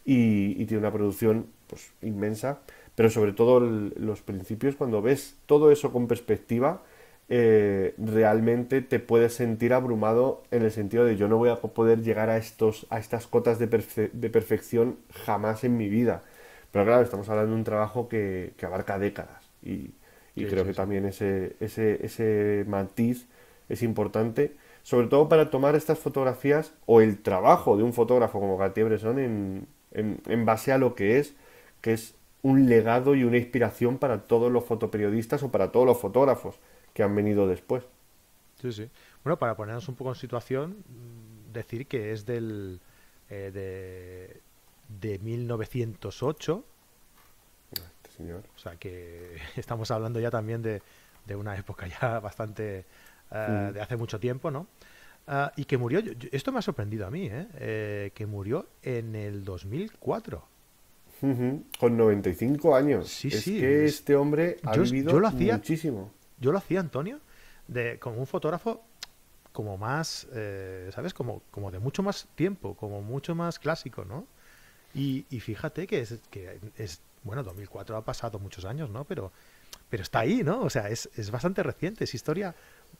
y, 0.09 0.65
tiene 0.65 0.79
una 0.79 0.93
producción 0.93 1.49
pues, 1.67 1.93
inmensa, 2.01 2.61
pero 2.99 3.11
sobre 3.11 3.33
todo 3.33 3.61
los 3.61 4.23
principios, 4.23 4.75
cuando 4.75 5.01
ves 5.01 5.37
todo 5.47 5.71
eso 5.71 5.93
con 5.93 6.09
perspectiva, 6.09 6.83
eh, 7.29 7.95
realmente 7.97 8.83
te 8.83 8.99
puedes 8.99 9.35
sentir 9.35 9.73
abrumado 9.73 10.43
en 10.51 10.65
el 10.65 10.73
sentido 10.73 11.05
de 11.05 11.17
yo 11.17 11.29
no 11.29 11.37
voy 11.37 11.51
a 11.51 11.61
poder 11.61 12.03
llegar 12.03 12.29
a, 12.29 12.39
estos, 12.39 12.89
a 12.91 12.99
estas 12.99 13.29
cotas 13.29 13.61
de, 13.61 13.69
de 14.13 14.31
perfección 14.31 14.97
jamás 15.13 15.63
en 15.63 15.77
mi 15.77 15.89
vida. 15.89 16.25
Pero 16.73 16.87
claro, 16.87 17.03
estamos 17.03 17.29
hablando 17.29 17.53
de 17.53 17.59
un 17.59 17.63
trabajo 17.63 18.09
que, 18.09 18.53
abarca 18.65 18.99
décadas 18.99 19.49
y, 19.63 19.93
creo 20.35 20.65
que 20.65 20.75
también 20.75 21.05
ese, 21.05 21.55
ese, 21.61 22.05
ese 22.05 22.65
matiz 22.67 23.29
es 23.69 23.85
importante, 23.85 24.57
sobre 24.83 25.07
todo 25.07 25.29
para 25.29 25.51
tomar 25.51 25.77
estas 25.77 26.01
fotografías 26.01 26.75
o 26.85 27.01
el 27.01 27.23
trabajo 27.23 27.77
de 27.77 27.85
un 27.85 27.93
fotógrafo 27.93 28.41
como 28.41 28.59
Cartier-Bresson 28.59 29.21
en, 29.21 29.69
en, 29.93 30.45
base 30.45 30.73
a 30.73 30.79
lo 30.79 30.97
que 30.97 31.21
es, 31.21 31.37
que 31.81 31.93
es 31.93 32.18
un 32.43 32.69
legado 32.69 33.15
y 33.15 33.25
una 33.25 33.37
inspiración 33.37 33.99
para 33.99 34.23
todos 34.23 34.51
los 34.51 34.65
fotoperiodistas 34.65 35.43
o 35.43 35.51
para 35.51 35.73
todos 35.73 35.87
los 35.87 35.99
fotógrafos 35.99 36.57
que 36.93 37.03
han 37.03 37.15
venido 37.15 37.47
después. 37.47 37.85
Sí, 38.61 38.73
sí. 38.73 38.91
Bueno, 39.25 39.39
para 39.39 39.57
ponernos 39.57 39.89
un 39.89 39.95
poco 39.95 40.11
en 40.11 40.17
situación, 40.17 40.85
decir 41.53 41.87
que 41.87 42.13
es 42.13 42.27
del, 42.27 42.81
eh, 43.29 43.51
de, 43.53 44.41
de 44.89 45.19
1908. 45.19 46.65
Este 47.73 48.17
señor. 48.17 48.43
O 48.57 48.59
sea 48.59 48.77
que 48.77 49.37
estamos 49.57 49.91
hablando 49.91 50.21
ya 50.21 50.31
también 50.31 50.63
de, 50.63 50.83
una 51.35 51.57
época 51.57 51.87
ya 51.87 52.21
bastante 52.21 52.87
eh, 53.31 53.71
de 53.75 53.81
hace 53.81 53.97
mucho 53.97 54.19
tiempo, 54.19 54.51
¿no? 54.51 54.67
Ah, 55.31 55.53
y 55.57 55.67
que 55.67 55.77
murió, 55.77 56.01
esto 56.33 56.53
me 56.53 56.59
ha 56.61 56.63
sorprendido 56.63 57.07
a 57.07 57.11
mí, 57.11 57.27
¿eh? 57.27 57.47
¿eh? 57.59 58.13
que 58.15 58.25
murió 58.25 58.67
en 58.83 59.15
el 59.15 59.45
2004. 59.45 60.43
Con 61.21 61.97
95 61.97 62.77
años. 62.77 63.09
Sí, 63.09 63.29
es 63.29 63.43
sí. 63.43 63.59
que 63.59 63.85
este 63.85 64.15
hombre 64.15 64.59
ha 64.63 64.77
vivido 64.77 65.13
yo 65.13 65.21
lo 65.21 65.29
hacía, 65.29 65.57
muchísimo. 65.57 66.11
Yo 66.41 66.53
lo 66.53 66.59
hacía, 66.59 66.81
Antonio, 66.81 67.21
de, 67.67 67.99
con 67.99 68.19
un 68.19 68.27
fotógrafo 68.27 68.83
como 69.53 69.77
más, 69.77 70.29
eh, 70.35 70.91
¿sabes? 70.95 71.13
Como, 71.15 71.43
como 71.51 71.71
de 71.71 71.81
mucho 71.81 72.03
más 72.03 72.29
tiempo, 72.35 72.75
como 72.75 73.03
mucho 73.03 73.35
más 73.35 73.59
clásico, 73.59 74.05
¿no? 74.05 74.27
Y, 74.95 75.27
y 75.31 75.41
fíjate 75.41 75.87
que 75.87 76.01
es, 76.01 76.21
que 76.31 76.61
es, 76.77 77.01
bueno, 77.25 77.43
2004 77.43 77.97
ha 77.97 78.05
pasado 78.05 78.39
muchos 78.39 78.65
años, 78.65 78.89
¿no? 78.91 79.05
Pero, 79.05 79.33
pero 79.91 80.03
está 80.03 80.21
ahí, 80.21 80.43
¿no? 80.45 80.61
O 80.61 80.71
sea, 80.71 80.89
es, 80.89 81.11
es 81.17 81.31
bastante 81.31 81.63
reciente, 81.63 82.05
es 82.05 82.15
historia 82.15 82.55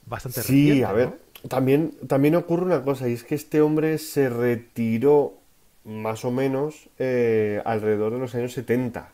bastante 0.07 0.41
reciente. 0.41 0.75
Sí, 0.75 0.83
a 0.83 0.93
ver, 0.93 1.19
también, 1.49 1.93
también 2.07 2.35
ocurre 2.35 2.65
una 2.65 2.83
cosa, 2.83 3.09
y 3.09 3.13
es 3.13 3.25
que 3.25 3.35
este 3.35 3.61
hombre 3.61 3.99
se 3.99 4.29
retiró 4.29 5.39
más 5.85 6.25
o 6.25 6.31
menos 6.31 6.89
eh, 6.99 7.63
alrededor 7.65 8.13
de 8.13 8.19
los 8.21 8.35
años 8.35 8.53
70. 8.53 9.13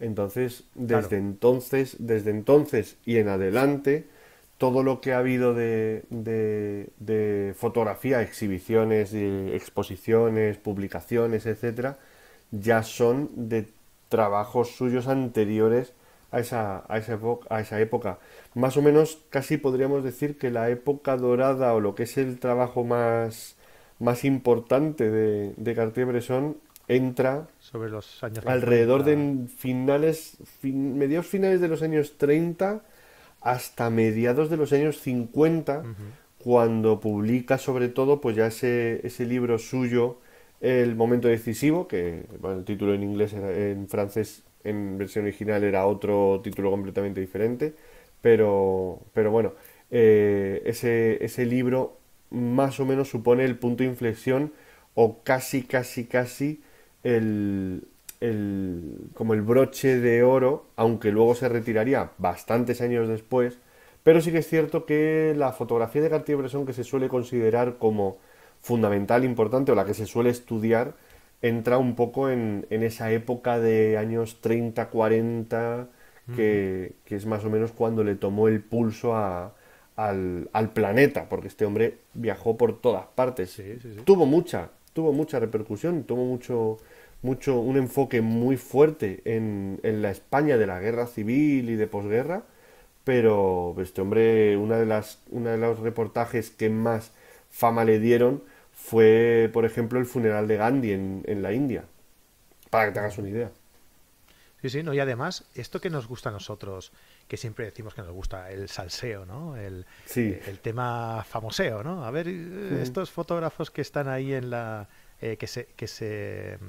Entonces, 0.00 0.64
desde 0.74 1.16
Claro. 1.16 1.18
entonces, 1.18 1.96
desde 1.98 2.30
entonces 2.30 2.96
y 3.04 3.18
en 3.18 3.28
adelante, 3.28 4.06
todo 4.58 4.82
lo 4.82 5.00
que 5.00 5.12
ha 5.12 5.18
habido 5.18 5.54
de, 5.54 6.04
de- 6.10 6.88
de 6.98 7.54
fotografía, 7.56 8.22
exhibiciones, 8.22 9.12
y 9.14 9.50
exposiciones, 9.52 10.56
publicaciones, 10.58 11.46
etcétera, 11.46 11.98
ya 12.50 12.82
son 12.82 13.30
de 13.48 13.68
trabajos 14.08 14.70
suyos 14.76 15.06
anteriores 15.08 15.92
a 16.32 16.40
esa, 16.40 16.84
a 16.88 16.98
esa 16.98 17.18
a 17.50 17.60
esa 17.60 17.80
época. 17.80 18.18
Más 18.54 18.76
o 18.76 18.82
menos, 18.82 19.18
casi 19.30 19.56
podríamos 19.56 20.04
decir 20.04 20.38
que 20.38 20.50
la 20.50 20.70
época 20.70 21.16
dorada 21.16 21.74
o 21.74 21.80
lo 21.80 21.94
que 21.94 22.04
es 22.04 22.16
el 22.18 22.38
trabajo 22.38 22.84
más, 22.84 23.56
más 24.00 24.24
importante 24.24 25.10
de, 25.10 25.54
de 25.56 25.74
Cartier-Bresson 25.74 26.56
entra 26.88 27.48
Sobre 27.60 27.90
los 27.90 28.22
años 28.24 28.44
alrededor 28.46 29.04
50. 29.04 29.10
de 29.44 29.48
finales, 29.48 30.38
fin- 30.60 30.98
mediados 30.98 31.26
finales 31.26 31.60
de 31.60 31.68
los 31.68 31.82
años 31.82 32.18
30 32.18 32.82
hasta 33.40 33.90
mediados 33.90 34.50
de 34.50 34.56
los 34.56 34.72
años 34.72 34.98
50, 35.00 35.80
Ujú. 35.80 35.92
cuando 36.38 37.00
publica 37.00 37.58
sobre 37.58 37.88
todo 37.88 38.20
pues 38.20 38.36
ya 38.36 38.46
ese, 38.46 39.00
ese 39.06 39.24
libro 39.26 39.58
suyo, 39.58 40.18
El 40.60 40.94
momento 40.94 41.28
decisivo, 41.28 41.88
que 41.88 42.26
bueno, 42.40 42.58
el 42.58 42.64
título 42.66 42.92
en 42.94 43.02
inglés 43.02 43.32
era- 43.32 43.50
en 43.70 43.88
francés 43.88 44.42
en 44.64 44.98
versión 44.98 45.24
original 45.24 45.64
era 45.64 45.86
otro 45.86 46.40
título 46.44 46.70
completamente 46.70 47.18
diferente, 47.20 47.74
pero, 48.20 49.00
pero 49.14 49.30
bueno, 49.30 49.54
eh, 49.90 50.62
ese, 50.66 51.24
ese 51.24 51.46
libro 51.46 51.99
más 52.30 52.80
o 52.80 52.86
menos 52.86 53.08
supone 53.10 53.44
el 53.44 53.58
punto 53.58 53.82
de 53.82 53.90
inflexión 53.90 54.52
o 54.94 55.22
casi, 55.22 55.62
casi, 55.64 56.06
casi 56.06 56.62
el, 57.02 57.88
el- 58.20 59.10
como 59.14 59.34
el 59.34 59.42
broche 59.42 59.96
de 60.00 60.22
oro, 60.22 60.66
aunque 60.76 61.12
luego 61.12 61.34
se 61.34 61.48
retiraría 61.48 62.12
bastantes 62.18 62.80
años 62.80 63.08
después, 63.08 63.58
pero 64.02 64.20
sí 64.20 64.32
que 64.32 64.38
es 64.38 64.48
cierto 64.48 64.86
que 64.86 65.34
la 65.36 65.52
fotografía 65.52 66.02
de 66.02 66.10
Cartier-Bresson 66.10 66.66
que 66.66 66.72
se 66.72 66.84
suele 66.84 67.08
considerar 67.08 67.78
como 67.78 68.18
fundamental, 68.60 69.24
importante 69.24 69.72
o 69.72 69.74
la 69.74 69.84
que 69.84 69.94
se 69.94 70.06
suele 70.06 70.30
estudiar, 70.30 70.94
entra 71.42 71.78
un 71.78 71.96
poco 71.96 72.28
en, 72.30 72.66
en 72.70 72.82
esa 72.82 73.10
época 73.12 73.58
de 73.58 73.96
años 73.98 74.40
30, 74.40 74.88
40, 74.90 75.88
que, 76.32 76.94
que 77.04 77.16
es 77.16 77.26
más 77.26 77.44
o 77.44 77.50
menos 77.50 77.72
cuando 77.72 78.04
le 78.04 78.14
tomó 78.14 78.48
el 78.48 78.62
pulso 78.62 79.16
a- 79.16 79.54
al, 80.06 80.48
al 80.52 80.72
planeta, 80.72 81.28
porque 81.28 81.48
este 81.48 81.64
hombre 81.64 81.98
viajó 82.14 82.56
por 82.56 82.80
todas 82.80 83.06
partes. 83.14 83.50
Sí, 83.50 83.76
sí, 83.80 83.94
sí. 83.94 84.00
Tuvo 84.04 84.26
mucha, 84.26 84.70
tuvo 84.92 85.12
mucha 85.12 85.38
repercusión, 85.38 86.04
tuvo 86.04 86.24
mucho, 86.24 86.78
mucho, 87.22 87.60
un 87.60 87.76
enfoque 87.76 88.20
muy 88.20 88.56
fuerte 88.56 89.20
en, 89.24 89.78
en 89.82 90.02
la 90.02 90.10
España 90.10 90.56
de 90.56 90.66
la 90.66 90.80
guerra 90.80 91.06
civil 91.06 91.68
y 91.70 91.76
de 91.76 91.86
posguerra, 91.86 92.44
pero 93.04 93.74
este 93.80 94.00
hombre, 94.00 94.56
una 94.56 94.78
de 94.78 94.86
las, 94.86 95.20
una 95.30 95.52
de 95.52 95.58
los 95.58 95.80
reportajes 95.80 96.50
que 96.50 96.70
más 96.70 97.12
fama 97.50 97.84
le 97.84 97.98
dieron 98.00 98.42
fue, 98.72 99.50
por 99.52 99.64
ejemplo, 99.66 99.98
el 99.98 100.06
funeral 100.06 100.48
de 100.48 100.56
Gandhi 100.56 100.92
en, 100.92 101.22
en 101.26 101.42
la 101.42 101.52
India, 101.52 101.84
para 102.70 102.86
que 102.86 102.92
te 102.92 103.00
hagas 103.00 103.18
una 103.18 103.30
idea. 103.30 103.50
Sí, 104.62 104.68
sí, 104.70 104.82
no, 104.82 104.92
y 104.92 105.00
además, 105.00 105.44
esto 105.54 105.80
que 105.80 105.88
nos 105.90 106.06
gusta 106.06 106.28
a 106.28 106.32
nosotros, 106.32 106.92
que 107.28 107.36
siempre 107.36 107.64
decimos 107.64 107.94
que 107.94 108.02
nos 108.02 108.10
gusta 108.12 108.50
el 108.50 108.68
salseo, 108.68 109.24
¿no? 109.24 109.56
El, 109.56 109.86
Sí. 110.04 110.20
eh, 110.34 110.42
el 110.48 110.58
tema 110.58 111.24
famoseo, 111.28 111.82
¿no? 111.82 112.04
A 112.04 112.10
ver, 112.10 112.28
eh, 112.28 112.80
estos 112.82 113.10
fotógrafos 113.10 113.70
que 113.70 113.80
están 113.80 114.08
ahí 114.08 114.32
en 114.34 114.50
la. 114.50 114.88
eh, 115.22 115.36
que 115.36 115.46
se, 115.46 115.66
que 115.76 115.86
se, 115.86 116.58
mm, 116.60 116.68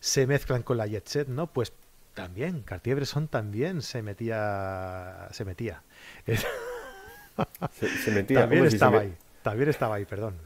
se 0.00 0.26
mezclan 0.26 0.62
con 0.62 0.76
la 0.78 0.86
jet 0.86 1.06
set, 1.06 1.28
¿no? 1.28 1.46
Pues 1.52 1.72
también, 2.14 2.62
Cartier-Bresson 2.62 3.28
también 3.28 3.82
se 3.82 4.02
metía. 4.02 5.28
Se 5.32 5.44
metía. 5.44 5.82
Se, 7.78 7.88
se 7.88 8.10
metía, 8.12 8.40
También 8.40 8.60
hombre, 8.62 8.70
si 8.70 8.78
se 8.78 8.84
estaba 8.84 9.00
ahí. 9.00 9.14
También 9.46 9.68
estaba 9.68 9.94
ahí, 9.94 10.04
perdón. 10.04 10.40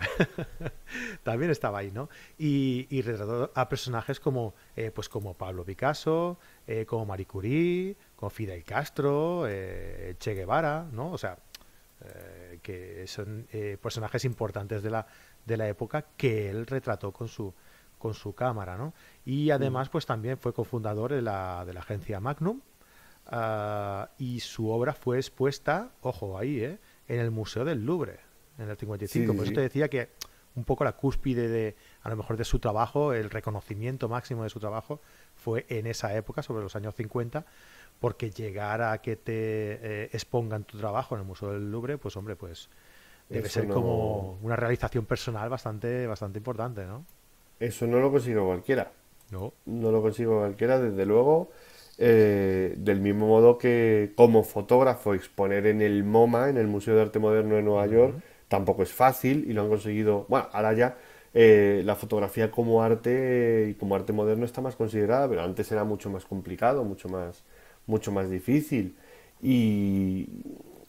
También 1.22 1.50
estaba 1.50 1.78
ahí, 1.78 1.90
¿no? 1.90 2.10
Y, 2.36 2.86
y 2.90 3.00
retrató 3.00 3.50
a 3.54 3.66
personajes 3.66 4.20
como, 4.20 4.52
eh, 4.76 4.90
pues 4.90 5.08
como 5.08 5.32
Pablo 5.32 5.64
Picasso, 5.64 6.36
eh, 6.66 6.84
como 6.84 7.06
Marie 7.06 7.24
Curie, 7.24 7.96
como 8.14 8.28
Fidel 8.28 8.62
Castro, 8.62 9.46
eh, 9.48 10.16
Che 10.18 10.34
Guevara, 10.34 10.86
¿no? 10.92 11.12
O 11.12 11.16
sea, 11.16 11.38
eh, 12.04 12.58
que 12.62 13.06
son 13.06 13.46
eh, 13.52 13.78
personajes 13.80 14.26
importantes 14.26 14.82
de 14.82 14.90
la, 14.90 15.06
de 15.46 15.56
la 15.56 15.66
época 15.66 16.04
que 16.18 16.50
él 16.50 16.66
retrató 16.66 17.10
con 17.10 17.28
su, 17.28 17.54
con 17.98 18.12
su 18.12 18.34
cámara, 18.34 18.76
¿no? 18.76 18.92
Y 19.24 19.50
además, 19.50 19.88
pues 19.88 20.04
también 20.04 20.36
fue 20.36 20.52
cofundador 20.52 21.14
de 21.14 21.22
la, 21.22 21.64
de 21.64 21.72
la 21.72 21.80
agencia 21.80 22.20
Magnum, 22.20 22.60
ah, 23.28 24.10
y 24.18 24.40
su 24.40 24.68
obra 24.68 24.92
fue 24.92 25.16
expuesta, 25.16 25.88
ojo 26.02 26.36
ahí, 26.36 26.62
¿eh? 26.62 26.78
en 27.08 27.20
el 27.20 27.30
Museo 27.30 27.64
del 27.64 27.86
Louvre, 27.86 28.28
en 28.60 28.68
el 28.70 28.76
55. 28.76 29.32
Sí, 29.32 29.36
Por 29.36 29.44
eso 29.46 29.54
te 29.54 29.60
decía 29.62 29.88
que 29.88 30.08
un 30.56 30.64
poco 30.64 30.84
la 30.84 30.92
cúspide 30.92 31.48
de, 31.48 31.76
a 32.02 32.08
lo 32.10 32.16
mejor, 32.16 32.36
de 32.36 32.44
su 32.44 32.58
trabajo, 32.58 33.12
el 33.12 33.30
reconocimiento 33.30 34.08
máximo 34.08 34.42
de 34.42 34.50
su 34.50 34.58
trabajo, 34.60 35.00
fue 35.36 35.64
en 35.68 35.86
esa 35.86 36.14
época, 36.16 36.42
sobre 36.42 36.62
los 36.62 36.74
años 36.76 36.94
50, 36.96 37.44
porque 38.00 38.30
llegar 38.30 38.82
a 38.82 38.98
que 38.98 39.16
te 39.16 39.32
eh, 39.34 40.10
expongan 40.12 40.64
tu 40.64 40.78
trabajo 40.78 41.14
en 41.14 41.20
el 41.22 41.26
Museo 41.26 41.52
del 41.52 41.70
Louvre, 41.70 41.98
pues 41.98 42.16
hombre, 42.16 42.34
pues 42.36 42.68
debe 43.28 43.46
Eso 43.46 43.60
ser 43.60 43.68
no- 43.68 43.74
como 43.74 44.38
una 44.42 44.56
realización 44.56 45.04
personal 45.06 45.48
bastante, 45.48 46.06
bastante 46.08 46.38
importante, 46.38 46.84
¿no? 46.84 47.04
Eso 47.60 47.86
no 47.86 48.00
lo 48.00 48.10
consigue 48.10 48.40
cualquiera. 48.40 48.90
No. 49.30 49.52
No 49.66 49.92
lo 49.92 50.02
consigo 50.02 50.38
cualquiera, 50.40 50.80
desde 50.80 51.06
luego. 51.06 51.50
eh, 52.02 52.74
del 52.78 52.98
mismo 53.00 53.26
modo 53.28 53.58
que 53.58 54.12
como 54.16 54.42
fotógrafo 54.42 55.12
exponer 55.12 55.66
en 55.66 55.82
el 55.82 56.02
MoMA, 56.02 56.48
en 56.48 56.56
el 56.56 56.66
Museo 56.66 56.96
de 56.96 57.02
Arte 57.02 57.18
Moderno 57.18 57.56
de 57.56 57.62
Nueva 57.62 57.86
York, 57.86 58.14
tampoco 58.50 58.82
es 58.82 58.92
fácil 58.92 59.46
y 59.48 59.54
lo 59.54 59.62
han 59.62 59.68
conseguido. 59.70 60.26
Bueno, 60.28 60.48
ahora 60.52 60.74
ya 60.74 60.98
eh, 61.34 61.82
la 61.86 61.94
fotografía 61.96 62.50
como 62.50 62.82
arte 62.82 63.68
y 63.70 63.74
como 63.74 63.94
arte 63.94 64.12
moderno 64.12 64.44
está 64.44 64.60
más 64.60 64.76
considerada, 64.76 65.28
pero 65.28 65.42
antes 65.42 65.70
era 65.72 65.84
mucho 65.84 66.10
más 66.10 66.24
complicado, 66.26 66.84
mucho 66.84 67.08
más, 67.08 67.44
mucho 67.86 68.12
más 68.12 68.28
difícil. 68.30 68.96
Y, 69.42 70.28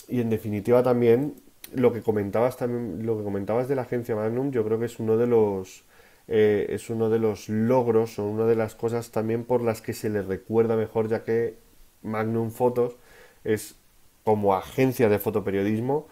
y 0.10 0.22
en 0.22 0.30
definitiva 0.30 0.84
también 0.84 1.36
lo 1.74 1.94
que 1.94 2.02
comentabas 2.02 2.58
también, 2.58 3.06
lo 3.06 3.18
que 3.18 3.24
comentabas 3.24 3.68
de 3.68 3.76
la 3.76 3.84
agencia 3.84 4.16
Magnum, 4.16 4.52
yo 4.52 4.66
creo 4.66 4.80
que 4.80 4.86
es 4.86 5.00
uno 5.00 5.18
de 5.18 5.28
los 5.28 5.84
eh, 6.28 6.68
es 6.70 6.90
uno 6.90 7.10
de 7.10 7.20
los 7.20 7.50
logros 7.50 8.20
o 8.20 8.26
una 8.26 8.46
de 8.46 8.56
las 8.56 8.76
cosas 8.76 9.12
también 9.12 9.44
por 9.44 9.62
las 9.62 9.82
que 9.82 9.94
se 9.94 10.10
le 10.10 10.22
recuerda 10.24 10.76
mejor, 10.78 11.10
ya 11.10 11.24
que 11.24 11.58
Magnum 12.04 12.52
Photos 12.52 12.96
es 13.44 13.76
como 14.24 14.54
agencia 14.56 15.10
de 15.10 15.20
fotoperiodismo, 15.20 16.08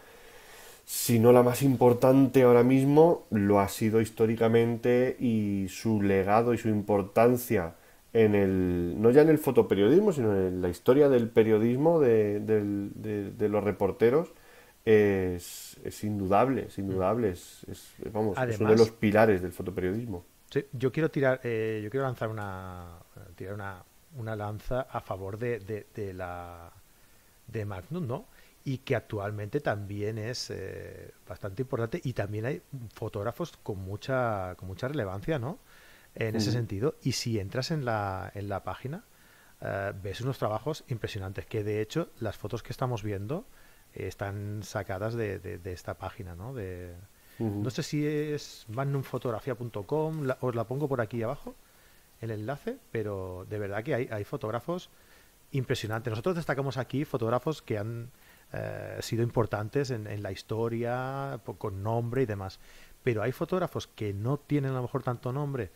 si 0.91 1.19
no 1.19 1.31
la 1.31 1.43
más 1.43 1.61
importante 1.61 2.43
ahora 2.43 2.63
mismo, 2.63 3.25
lo 3.29 3.59
ha 3.59 3.67
sido 3.69 4.01
históricamente 4.01 5.15
y 5.19 5.67
su 5.69 6.01
legado 6.01 6.53
y 6.53 6.57
su 6.57 6.69
importancia 6.69 7.75
en 8.13 8.33
el, 8.33 8.95
no 8.99 9.11
ya 9.11 9.21
en 9.21 9.29
el 9.29 9.37
fotoperiodismo, 9.37 10.11
sino 10.13 10.35
en 10.35 10.61
la 10.63 10.69
historia 10.69 11.07
del 11.09 11.29
periodismo, 11.29 11.99
de, 11.99 12.39
de- 12.39 13.31
de 13.31 13.49
los 13.49 13.63
reporteros, 13.63 14.33
es, 14.85 15.77
es 15.83 16.03
indudable, 16.03 16.65
es 16.69 16.77
indudable, 16.79 17.29
es, 17.31 17.63
es- 17.69 17.93
vamos, 18.11 18.37
es 18.47 18.59
uno 18.59 18.71
de 18.71 18.77
los 18.77 18.89
pilares 18.91 19.41
del 19.43 19.51
fotoperiodismo. 19.51 20.23
Sí, 20.51 20.65
yo 20.73 20.91
quiero 20.91 21.11
tirar, 21.11 21.39
eh, 21.43 21.81
yo 21.83 21.91
quiero 21.91 22.05
lanzar 22.07 22.29
una, 22.29 22.97
tirar 23.35 23.53
una, 23.53 23.83
una 24.17 24.35
lanza 24.35 24.81
a 24.81 24.99
favor 25.01 25.37
de, 25.37 25.59
de, 25.59 25.85
de 25.93 26.13
la 26.13 26.71
de 27.47 27.65
Magnum, 27.65 28.07
¿no? 28.07 28.25
Y 28.71 28.77
que 28.79 28.95
actualmente 28.95 29.59
también 29.61 30.17
es 30.17 30.49
eh, 30.51 31.11
bastante 31.27 31.61
importante 31.63 31.99
y 32.03 32.13
también 32.13 32.45
hay 32.45 32.61
fotógrafos 32.93 33.57
con 33.63 33.77
mucha, 33.79 34.53
con 34.57 34.67
mucha 34.67 34.87
relevancia, 34.87 35.39
¿no? 35.39 35.57
En 36.15 36.35
ese 36.35 36.51
sentido. 36.51 36.95
Y 37.01 37.11
si 37.13 37.39
entras 37.39 37.71
en 37.71 37.85
la, 37.85 38.31
en 38.35 38.47
la 38.49 38.63
página, 38.63 39.03
eh, 39.61 39.93
ves 40.03 40.21
unos 40.21 40.37
trabajos 40.37 40.83
impresionantes, 40.87 41.45
que 41.45 41.63
de 41.63 41.81
hecho 41.81 42.09
las 42.19 42.35
fotos 42.37 42.61
que 42.63 42.71
estamos 42.71 43.01
viendo 43.03 43.45
eh, 43.93 44.07
están 44.07 44.61
sacadas 44.63 45.13
de, 45.15 45.39
de- 45.39 45.57
de 45.57 45.71
esta 45.73 45.93
página, 45.97 46.35
¿no? 46.35 46.53
De, 46.53 46.93
no 47.63 47.69
sé 47.69 47.83
si 47.83 48.05
es 48.05 48.65
magnumfotografía.com, 48.69 50.27
os 50.41 50.55
la 50.55 50.63
pongo 50.65 50.87
por 50.87 51.01
aquí 51.01 51.21
abajo, 51.23 51.55
el 52.21 52.31
enlace, 52.31 52.77
pero 52.91 53.45
de 53.49 53.59
verdad 53.59 53.83
que 53.83 53.95
hay, 53.95 54.07
hay 54.11 54.23
fotógrafos 54.25 54.89
impresionantes. 55.51 56.11
Nosotros 56.11 56.35
destacamos 56.35 56.77
aquí 56.77 57.05
fotógrafos 57.05 57.61
que 57.61 57.77
han 57.77 58.11
eh, 58.53 58.97
sido 59.01 59.23
importantes 59.23 59.91
en, 59.91 60.23
la 60.23 60.31
historia, 60.31 61.39
con 61.57 61.83
nombre 61.83 62.23
y 62.23 62.25
demás. 62.25 62.59
Pero 63.03 63.23
hay 63.23 63.31
fotógrafos 63.31 63.87
que 63.87 64.13
no 64.13 64.37
tienen 64.37 64.71
a 64.71 64.75
lo 64.75 64.81
mejor 64.83 65.03
tanto 65.03 65.31
nombre 65.31 65.71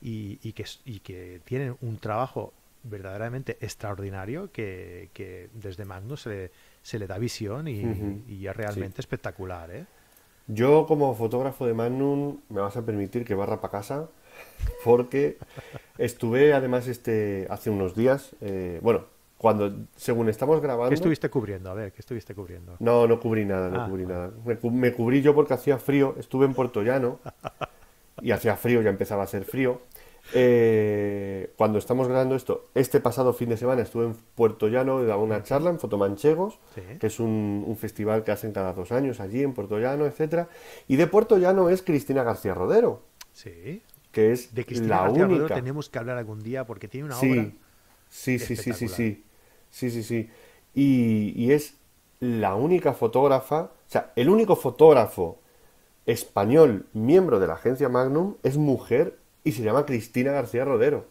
y, 0.00 0.38
y, 0.42 0.52
que, 0.52 0.64
y 0.84 1.00
que 1.00 1.40
tienen 1.44 1.76
un 1.80 1.98
trabajo 1.98 2.52
verdaderamente 2.88 3.56
extraordinario 3.60 4.50
que, 4.52 5.50
desde 5.54 5.84
Magnus 5.84 6.22
se 6.22 6.28
le, 6.28 6.50
se 6.82 6.98
le 6.98 7.06
da 7.06 7.18
visión 7.18 7.68
y, 7.68 8.46
es 8.46 8.56
realmente 8.56 9.00
espectacular. 9.00 9.70
¿eh? 9.70 9.86
Yo 10.46 10.86
como 10.86 11.14
fotógrafo 11.14 11.66
de 11.66 11.74
Magnum 11.74 12.38
me 12.48 12.60
vas 12.60 12.76
a 12.76 12.84
permitir 12.84 13.24
que 13.24 13.34
barra 13.34 13.60
para 13.60 13.72
casa 13.72 14.08
porque 14.84 15.38
estuve 15.98 16.52
además 16.52 16.86
este 16.86 17.46
hace 17.50 17.70
unos 17.70 17.94
días, 17.94 18.36
eh, 18.40 18.78
bueno, 18.82 19.04
cuando 19.38 19.86
según 19.96 20.28
estamos 20.28 20.60
grabando... 20.60 20.88
¿Qué 20.88 20.94
estuviste 20.94 21.28
cubriendo? 21.28 21.70
A 21.70 21.74
ver, 21.74 21.92
¿qué 21.92 22.00
estuviste 22.00 22.34
cubriendo? 22.34 22.76
No, 22.78 23.06
no 23.06 23.20
cubrí 23.20 23.44
nada, 23.44 23.68
no 23.68 23.82
ah, 23.82 23.88
cubrí 23.88 24.06
nada. 24.06 24.32
Me, 24.44 24.92
cubrí 24.92 25.20
yo 25.20 25.34
porque 25.34 25.54
hacía 25.54 25.78
frío, 25.78 26.14
estuve 26.18 26.46
en 26.46 26.54
Puerto 26.54 26.82
Llano 26.82 27.20
y 28.22 28.30
hacía 28.30 28.56
frío, 28.56 28.80
ya 28.80 28.90
empezaba 28.90 29.22
a 29.22 29.24
hacer 29.24 29.44
frío. 29.44 29.82
Eh, 30.32 31.52
cuando 31.56 31.78
estamos 31.78 32.08
grabando 32.08 32.34
esto, 32.34 32.70
este 32.74 32.98
pasado 32.98 33.32
fin 33.32 33.50
de 33.50 33.56
semana 33.56 33.82
estuve 33.82 34.06
en 34.06 34.14
Puerto 34.14 34.68
Llano 34.68 35.02
y 35.02 35.06
daba 35.06 35.22
una 35.22 35.42
charla 35.42 35.70
en 35.70 35.78
Fotomanchegos, 35.78 36.58
que 36.98 37.06
es 37.06 37.20
un, 37.20 37.76
festival 37.78 38.24
que 38.24 38.32
hacen 38.32 38.52
cada 38.52 38.72
dos 38.72 38.90
años 38.90 39.20
allí 39.20 39.42
en 39.42 39.52
Puerto 39.52 39.78
Llano, 39.78 40.06
etcétera. 40.06 40.48
Y 40.88 40.96
de 40.96 41.06
Puerto 41.06 41.36
Llano 41.36 41.68
es 41.68 41.82
Cristina 41.82 42.22
García 42.22 42.54
Rodero. 42.54 43.02
Sí. 43.32 43.82
Que 44.10 44.32
es 44.32 44.54
de 44.54 44.64
Cristina 44.64 44.96
la 44.96 45.02
García 45.02 45.26
única. 45.26 45.54
tenemos 45.54 45.90
que 45.90 45.98
hablar 45.98 46.16
algún 46.16 46.42
día 46.42 46.64
porque 46.64 46.88
tiene 46.88 47.06
una 47.06 47.16
sí, 47.16 47.30
obra. 47.30 47.52
Sí, 48.08 48.38
sí, 48.38 48.56
sí, 48.56 48.72
sí, 48.72 48.88
sí. 48.88 49.25
Sí, 49.76 49.90
sí, 49.90 50.02
sí. 50.02 50.30
Y, 50.74 51.34
y 51.36 51.52
es 51.52 51.74
la 52.18 52.54
única 52.54 52.94
fotógrafa, 52.94 53.60
o 53.64 53.90
sea, 53.90 54.10
el 54.16 54.30
único 54.30 54.56
fotógrafo 54.56 55.38
español 56.06 56.86
miembro 56.94 57.40
de 57.40 57.46
la 57.46 57.54
agencia 57.54 57.90
Magnum 57.90 58.36
es 58.42 58.56
mujer 58.56 59.18
y 59.44 59.52
se 59.52 59.62
llama 59.62 59.84
Cristina 59.84 60.32
García 60.32 60.64
Rodero. 60.64 61.04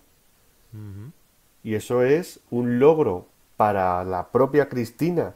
Y 1.64 1.76
eso 1.76 2.02
es 2.02 2.40
un 2.50 2.80
logro 2.80 3.28
para 3.56 4.04
la 4.04 4.32
propia 4.32 4.68
Cristina 4.68 5.36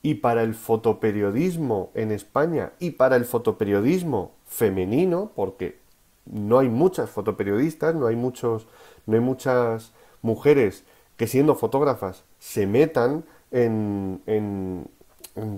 y 0.00 0.14
para 0.14 0.44
el 0.44 0.54
fotoperiodismo 0.54 1.90
en 1.94 2.12
España 2.12 2.70
y 2.78 2.92
para 2.92 3.16
el 3.16 3.24
fotoperiodismo 3.24 4.30
femenino, 4.46 5.32
porque 5.34 5.76
no 6.24 6.60
hay 6.60 6.68
muchas 6.68 7.10
fotoperiodistas, 7.10 7.96
no 7.96 8.06
hay 8.06 8.14
muchos, 8.14 8.68
no 9.06 9.16
hay 9.16 9.20
muchas 9.20 9.92
mujeres 10.22 10.84
que 11.16 11.26
siendo 11.26 11.56
fotógrafas 11.56 12.22
se 12.40 12.66
metan 12.66 13.24
en, 13.52 14.20
en, 14.26 14.88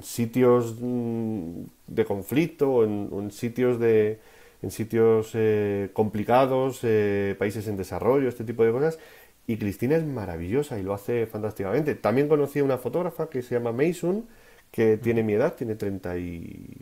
sitios 0.03 0.77
mm, 0.81 1.63
de 1.87 2.05
conflicto, 2.05 2.85
en, 2.85 3.09
en 3.13 3.31
sitios 3.31 3.81
de, 3.81 4.21
en 4.63 4.71
sitios 4.71 5.33
eh, 5.35 5.91
complicados, 5.93 6.81
eh, 6.85 7.35
países 7.39 7.67
en 7.69 7.77
desarrollo, 7.77 8.29
este 8.29 8.45
tipo 8.45 8.65
de 8.65 8.73
cosas. 8.73 8.99
Y 9.47 9.57
Cristina 9.57 9.97
es 9.97 10.05
maravillosa 10.05 10.79
y 10.79 10.83
lo 10.83 10.95
hace 10.95 11.27
fantásticamente. 11.27 11.95
También 11.97 12.29
conocí 12.29 12.61
a 12.61 12.65
una 12.65 12.79
fotógrafa 12.79 13.29
que 13.29 13.43
se 13.43 13.57
llama 13.57 13.73
Mason, 13.73 14.27
que 14.71 14.97
tiene 14.99 15.23
mi 15.25 15.35
edad, 15.35 15.55
tiene 15.55 15.75
treinta 15.75 16.17
y 16.17 16.79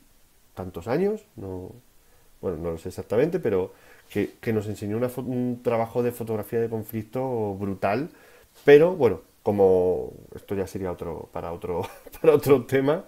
tantos 0.55 0.89
años, 0.89 1.25
no, 1.37 1.73
bueno, 2.43 2.59
no 2.59 2.71
lo 2.73 2.79
sé 2.79 2.91
exactamente, 2.91 3.41
pero 3.41 3.73
que, 4.11 4.53
nos 4.53 4.67
enseñó 4.69 4.99
un 4.99 5.61
trabajo 5.63 6.03
de 6.03 6.13
fotografía 6.13 6.61
de 6.61 6.69
conflicto 6.69 7.55
brutal. 7.55 8.11
Pero 8.65 8.95
bueno, 8.97 9.23
como 9.43 10.13
esto 10.35 10.55
ya 10.55 10.67
sería 10.67 10.93
otro 10.93 11.29
para 11.33 11.53
otro 11.53 11.83
para 12.21 12.35
otro 12.35 12.65
tema. 12.67 13.05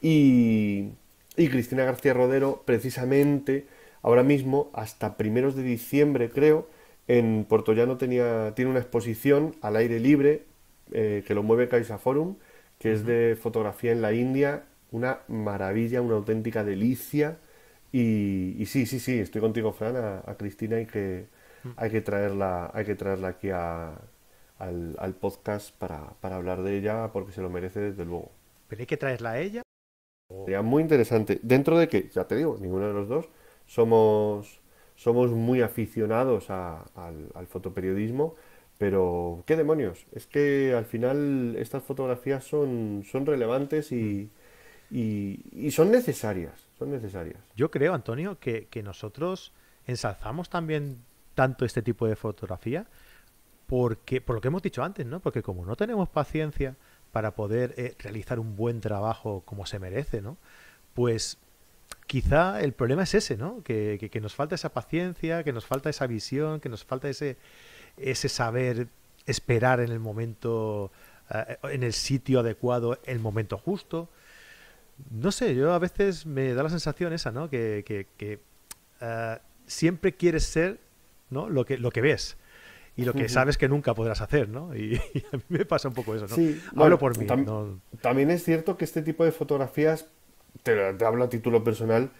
Y, 0.00 0.90
y 1.36 1.48
Cristina 1.48 1.84
García 1.84 2.14
Rodero 2.14 2.62
precisamente 2.64 3.66
Ahora 4.02 4.24
mismo, 4.24 4.70
hasta 4.74 5.16
primeros 5.16 5.54
de 5.54 5.62
diciembre, 5.62 6.30
creo, 6.30 6.68
en 7.06 7.44
Puerto 7.48 7.72
Llano 7.72 7.98
tenía, 7.98 8.52
tiene 8.54 8.70
una 8.70 8.80
exposición 8.80 9.54
al 9.62 9.76
aire 9.76 10.00
libre 10.00 10.44
eh, 10.92 11.22
que 11.26 11.34
lo 11.34 11.42
mueve 11.42 11.68
Caixa 11.68 11.98
Forum, 11.98 12.36
que 12.78 12.92
es 12.92 13.06
de 13.06 13.36
fotografía 13.40 13.92
en 13.92 14.02
la 14.02 14.12
India, 14.12 14.64
una 14.90 15.20
maravilla, 15.28 16.02
una 16.02 16.16
auténtica 16.16 16.64
delicia. 16.64 17.38
Y, 17.92 18.64
sí, 18.66 18.86
sí, 18.86 18.98
sí, 18.98 19.20
estoy 19.20 19.40
contigo, 19.40 19.72
Fran, 19.72 19.96
a, 19.96 20.34
Cristina 20.36 20.76
hay 20.76 20.86
que, 20.86 21.26
hay 21.76 21.90
que 21.90 22.00
traerla, 22.00 22.70
hay 22.74 22.84
que 22.84 22.94
traerla 22.96 23.28
aquí 23.28 23.50
al, 24.62 25.14
podcast 25.14 25.74
para, 25.76 26.14
para 26.20 26.36
hablar 26.36 26.62
de 26.62 26.78
ella, 26.78 27.10
porque 27.12 27.32
se 27.32 27.42
lo 27.42 27.50
merece 27.50 27.80
desde 27.80 28.04
luego. 28.04 28.30
¿Pero 28.68 28.80
hay 28.80 28.86
que 28.86 28.96
traerla 28.96 29.32
a 29.32 29.40
ella? 29.40 29.62
Sería 30.44 30.62
muy 30.62 30.82
interesante. 30.82 31.40
Dentro 31.42 31.78
de 31.78 31.88
que, 31.88 32.08
ya 32.08 32.24
te 32.24 32.36
digo, 32.36 32.56
ninguno 32.60 32.86
de 32.86 32.94
los 32.94 33.08
dos 33.08 33.28
somos, 33.66 34.60
somos 34.94 35.30
muy 35.30 35.60
aficionados 35.62 36.48
al, 36.50 37.46
fotoperiodismo, 37.48 38.36
pero 38.78 39.42
¿qué 39.46 39.56
demonios? 39.56 40.06
Es 40.12 40.26
que 40.26 40.74
al 40.76 40.86
final 40.86 41.56
estas 41.58 41.82
fotografías 41.82 42.44
son, 42.44 43.02
son 43.04 43.26
relevantes 43.26 43.92
y, 43.92 44.30
y, 44.90 45.70
son 45.70 45.90
necesarias, 45.90 46.66
son 46.78 46.90
necesarias. 46.90 47.38
Yo 47.56 47.70
creo, 47.70 47.94
Antonio, 47.94 48.38
que, 48.38 48.68
nosotros 48.82 49.52
ensalzamos 49.86 50.48
también 50.48 50.98
tanto 51.34 51.64
este 51.64 51.82
tipo 51.82 52.06
de 52.06 52.16
fotografía 52.16 52.86
porque, 53.72 54.20
por 54.20 54.34
lo 54.34 54.42
que 54.42 54.48
hemos 54.48 54.60
dicho 54.60 54.84
antes, 54.84 55.06
¿no? 55.06 55.20
Porque 55.20 55.42
como 55.42 55.64
no 55.64 55.76
tenemos 55.76 56.06
paciencia 56.06 56.76
para 57.10 57.34
poder 57.34 57.72
eh, 57.78 57.94
realizar 57.98 58.38
un 58.38 58.54
buen 58.54 58.82
trabajo 58.82 59.44
como 59.46 59.64
se 59.64 59.78
merece, 59.78 60.20
¿no? 60.20 60.36
Pues 60.92 61.38
quizá 62.06 62.60
el 62.60 62.74
problema 62.74 63.04
es 63.04 63.14
ese, 63.14 63.38
¿no? 63.38 63.62
Que, 63.62 64.10
nos 64.20 64.34
falta 64.34 64.56
esa 64.56 64.74
paciencia, 64.74 65.42
que 65.42 65.54
nos 65.54 65.64
falta 65.64 65.88
esa 65.88 66.06
visión, 66.06 66.60
que 66.60 66.68
nos 66.68 66.84
falta 66.84 67.08
ese, 67.08 67.38
ese 67.96 68.28
saber 68.28 68.88
esperar 69.24 69.80
en 69.80 69.90
el 69.90 70.00
momento, 70.00 70.92
eh, 71.30 71.56
en 71.62 71.82
el 71.82 71.94
sitio 71.94 72.40
adecuado, 72.40 73.00
el 73.04 73.20
momento 73.20 73.56
justo. 73.56 74.10
No 75.10 75.32
sé, 75.32 75.54
yo 75.54 75.72
a 75.72 75.78
veces 75.78 76.26
me 76.26 76.52
da 76.52 76.62
la 76.62 76.68
sensación 76.68 77.14
esa, 77.14 77.32
¿no? 77.32 77.48
Que, 77.48 77.84
que, 77.86 78.38
eh, 79.00 79.38
siempre 79.66 80.12
quieres 80.12 80.44
ser 80.44 80.78
¿no? 81.30 81.48
lo, 81.48 81.64
que, 81.64 81.78
lo 81.78 81.90
que 81.90 82.02
ves 82.02 82.36
y 82.96 83.04
lo 83.04 83.14
que 83.14 83.28
sabes 83.28 83.56
que 83.56 83.68
nunca 83.68 83.94
podrás 83.94 84.20
hacer, 84.20 84.48
¿no? 84.48 84.74
Y, 84.76 84.96
a 85.32 85.36
mí 85.36 85.42
me 85.48 85.64
pasa 85.64 85.88
un 85.88 85.94
poco 85.94 86.14
eso, 86.14 86.26
¿no? 86.28 86.34
Sí, 86.34 86.60
Hablo 86.76 86.98
por 86.98 87.16
mí. 87.18 87.26
También 88.00 88.30
es 88.30 88.44
cierto 88.44 88.76
que 88.76 88.84
este 88.84 89.02
tipo 89.02 89.24
de 89.24 89.32
fotografías 89.32 90.06
te, 90.62 91.04
hablo 91.04 91.24
a 91.24 91.28
título 91.28 91.64
personal, 91.64 92.10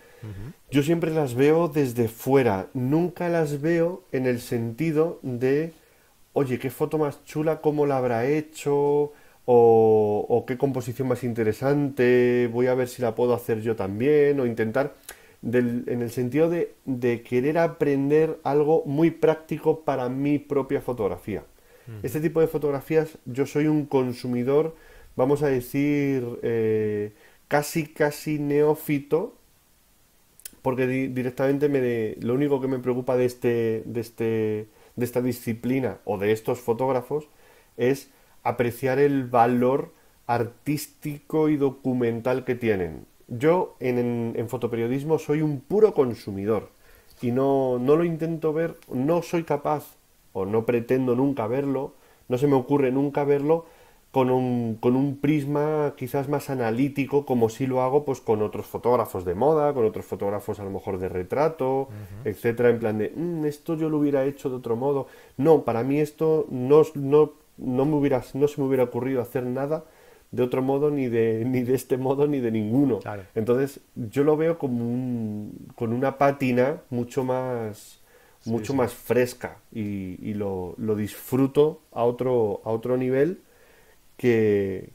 yo 0.70 0.84
siempre 0.84 1.10
las 1.10 1.34
veo 1.34 1.66
desde 1.66 2.06
fuera, 2.06 2.68
nunca 2.74 3.28
las 3.28 3.60
veo 3.60 4.04
en 4.12 4.26
el 4.26 4.40
sentido 4.40 5.18
de, 5.22 5.72
oye, 6.32 6.60
qué 6.60 6.70
foto 6.70 6.96
más 6.96 7.24
chula, 7.24 7.60
cómo 7.60 7.86
la 7.86 7.96
habrá 7.96 8.26
hecho, 8.26 9.12
o, 9.44 10.44
qué 10.46 10.56
composición 10.56 11.08
más 11.08 11.24
interesante, 11.24 12.48
voy 12.52 12.68
a 12.68 12.74
ver 12.74 12.86
si 12.86 13.02
la 13.02 13.16
puedo 13.16 13.34
hacer 13.34 13.62
yo 13.62 13.74
también, 13.74 14.38
o 14.38 14.46
intentar, 14.46 14.94
en 15.42 16.02
el 16.02 16.10
sentido 16.10 16.48
de, 16.48 16.74
de, 16.84 17.22
querer 17.22 17.58
aprender 17.58 18.38
algo 18.44 18.84
muy 18.86 19.10
práctico 19.10 19.80
para 19.80 20.08
mi 20.08 20.38
propia 20.38 20.80
fotografía. 20.80 21.44
Este 22.02 22.20
tipo 22.20 22.40
de 22.40 22.46
fotografías, 22.46 23.18
yo 23.26 23.44
soy 23.44 23.66
un 23.66 23.86
consumidor, 23.86 24.76
vamos 25.16 25.42
a 25.42 25.48
decir, 25.48 26.24
eh, 26.42 27.12
casi, 27.48 27.86
casi 27.86 28.38
neófito, 28.38 29.34
porque 30.62 30.86
directamente 30.86 31.68
me 31.68 32.14
lo 32.20 32.34
único 32.34 32.60
que 32.60 32.68
me 32.68 32.78
preocupa 32.78 33.16
de, 33.16 33.24
este, 33.24 33.82
de, 33.84 34.00
este, 34.00 34.68
de 34.94 35.04
esta 35.04 35.20
disciplina 35.20 35.98
o 36.04 36.18
de 36.18 36.30
estos 36.30 36.60
fotógrafos 36.60 37.28
es 37.76 38.10
apreciar 38.44 39.00
el 39.00 39.24
valor 39.24 39.92
artístico 40.26 41.48
y 41.48 41.56
documental 41.56 42.44
que 42.44 42.54
tienen. 42.54 43.06
Yo 43.38 43.76
en, 43.80 44.34
en, 44.36 44.48
fotoperiodismo 44.50 45.18
soy 45.18 45.40
un 45.40 45.60
puro 45.60 45.94
consumidor 45.94 46.68
y 47.22 47.30
no, 47.32 47.78
no 47.78 47.96
lo 47.96 48.04
intento 48.04 48.52
ver, 48.52 48.76
no 48.92 49.22
soy 49.22 49.44
capaz 49.44 49.96
o 50.34 50.44
no 50.44 50.66
pretendo 50.66 51.14
nunca 51.16 51.46
verlo, 51.46 51.94
no 52.28 52.36
se 52.36 52.46
me 52.46 52.56
ocurre 52.56 52.90
nunca 52.92 53.24
verlo 53.24 53.64
con 54.10 54.28
un, 54.28 54.76
con 54.78 54.96
un 54.96 55.16
prisma 55.16 55.94
quizás 55.96 56.28
más 56.28 56.50
analítico, 56.50 57.24
como 57.24 57.48
si 57.48 57.66
lo 57.66 57.80
hago 57.80 58.04
pues 58.04 58.20
con 58.20 58.42
otros 58.42 58.66
fotógrafos 58.66 59.24
de 59.24 59.34
moda, 59.34 59.72
con 59.72 59.86
otros 59.86 60.04
fotógrafos 60.04 60.60
a 60.60 60.64
lo 60.64 60.70
mejor 60.70 60.98
de 60.98 61.08
retrato, 61.08 61.88
etcétera, 62.26 62.68
en 62.68 62.78
plan 62.78 62.98
de 62.98 63.14
mm, 63.16 63.46
esto 63.46 63.74
yo 63.74 63.88
lo 63.88 63.96
hubiera 63.96 64.26
hecho 64.26 64.50
de 64.50 64.56
otro 64.56 64.76
modo. 64.76 65.06
No, 65.38 65.64
para 65.64 65.82
mí 65.82 65.98
esto 65.98 66.46
no, 66.50 66.82
no, 66.94 67.32
no, 67.56 67.84
me 67.86 67.94
hubiera, 67.94 68.22
no 68.34 68.46
se 68.46 68.60
me 68.60 68.66
hubiera 68.66 68.84
ocurrido 68.84 69.22
hacer 69.22 69.44
nada 69.46 69.84
de 70.32 70.42
otro 70.42 70.62
modo, 70.62 70.90
ni 70.90 71.08
de, 71.08 71.44
ni 71.46 71.62
de 71.62 71.74
este 71.74 71.96
modo, 71.96 72.26
ni 72.26 72.40
de 72.40 72.50
ninguno. 72.50 72.98
Entonces, 73.34 73.80
yo 73.94 74.24
lo 74.24 74.36
veo 74.36 74.58
como 74.58 74.84
un, 74.84 75.68
con 75.76 75.92
una 75.92 76.18
pátina 76.18 76.80
mucho 76.90 77.24
más 77.24 78.00
mucho 78.44 78.74
más 78.74 78.92
fresca 78.92 79.58
y, 79.72 80.18
y 80.20 80.34
lo, 80.34 80.74
lo 80.76 80.96
disfruto 80.96 81.80
a 81.92 82.02
otro, 82.02 82.60
a 82.64 82.70
otro 82.70 82.96
nivel 82.96 83.38
que, 84.16 84.90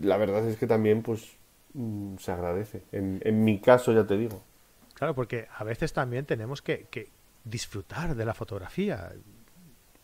la 0.00 0.16
verdad 0.16 0.46
es 0.48 0.56
que 0.56 0.66
también 0.66 1.02
pues 1.02 1.36
mm, 1.74 2.16
se 2.18 2.32
agradece. 2.32 2.82
En, 2.92 3.20
en 3.24 3.44
mi 3.44 3.60
caso, 3.60 3.92
ya 3.92 4.06
te 4.06 4.16
digo. 4.16 4.42
Claro, 4.94 5.14
porque 5.14 5.46
a 5.56 5.64
veces 5.64 5.92
también 5.92 6.26
tenemos 6.26 6.62
que, 6.62 6.86
que 6.90 7.08
disfrutar 7.44 8.14
de 8.16 8.24
la 8.24 8.34
fotografía. 8.34 9.12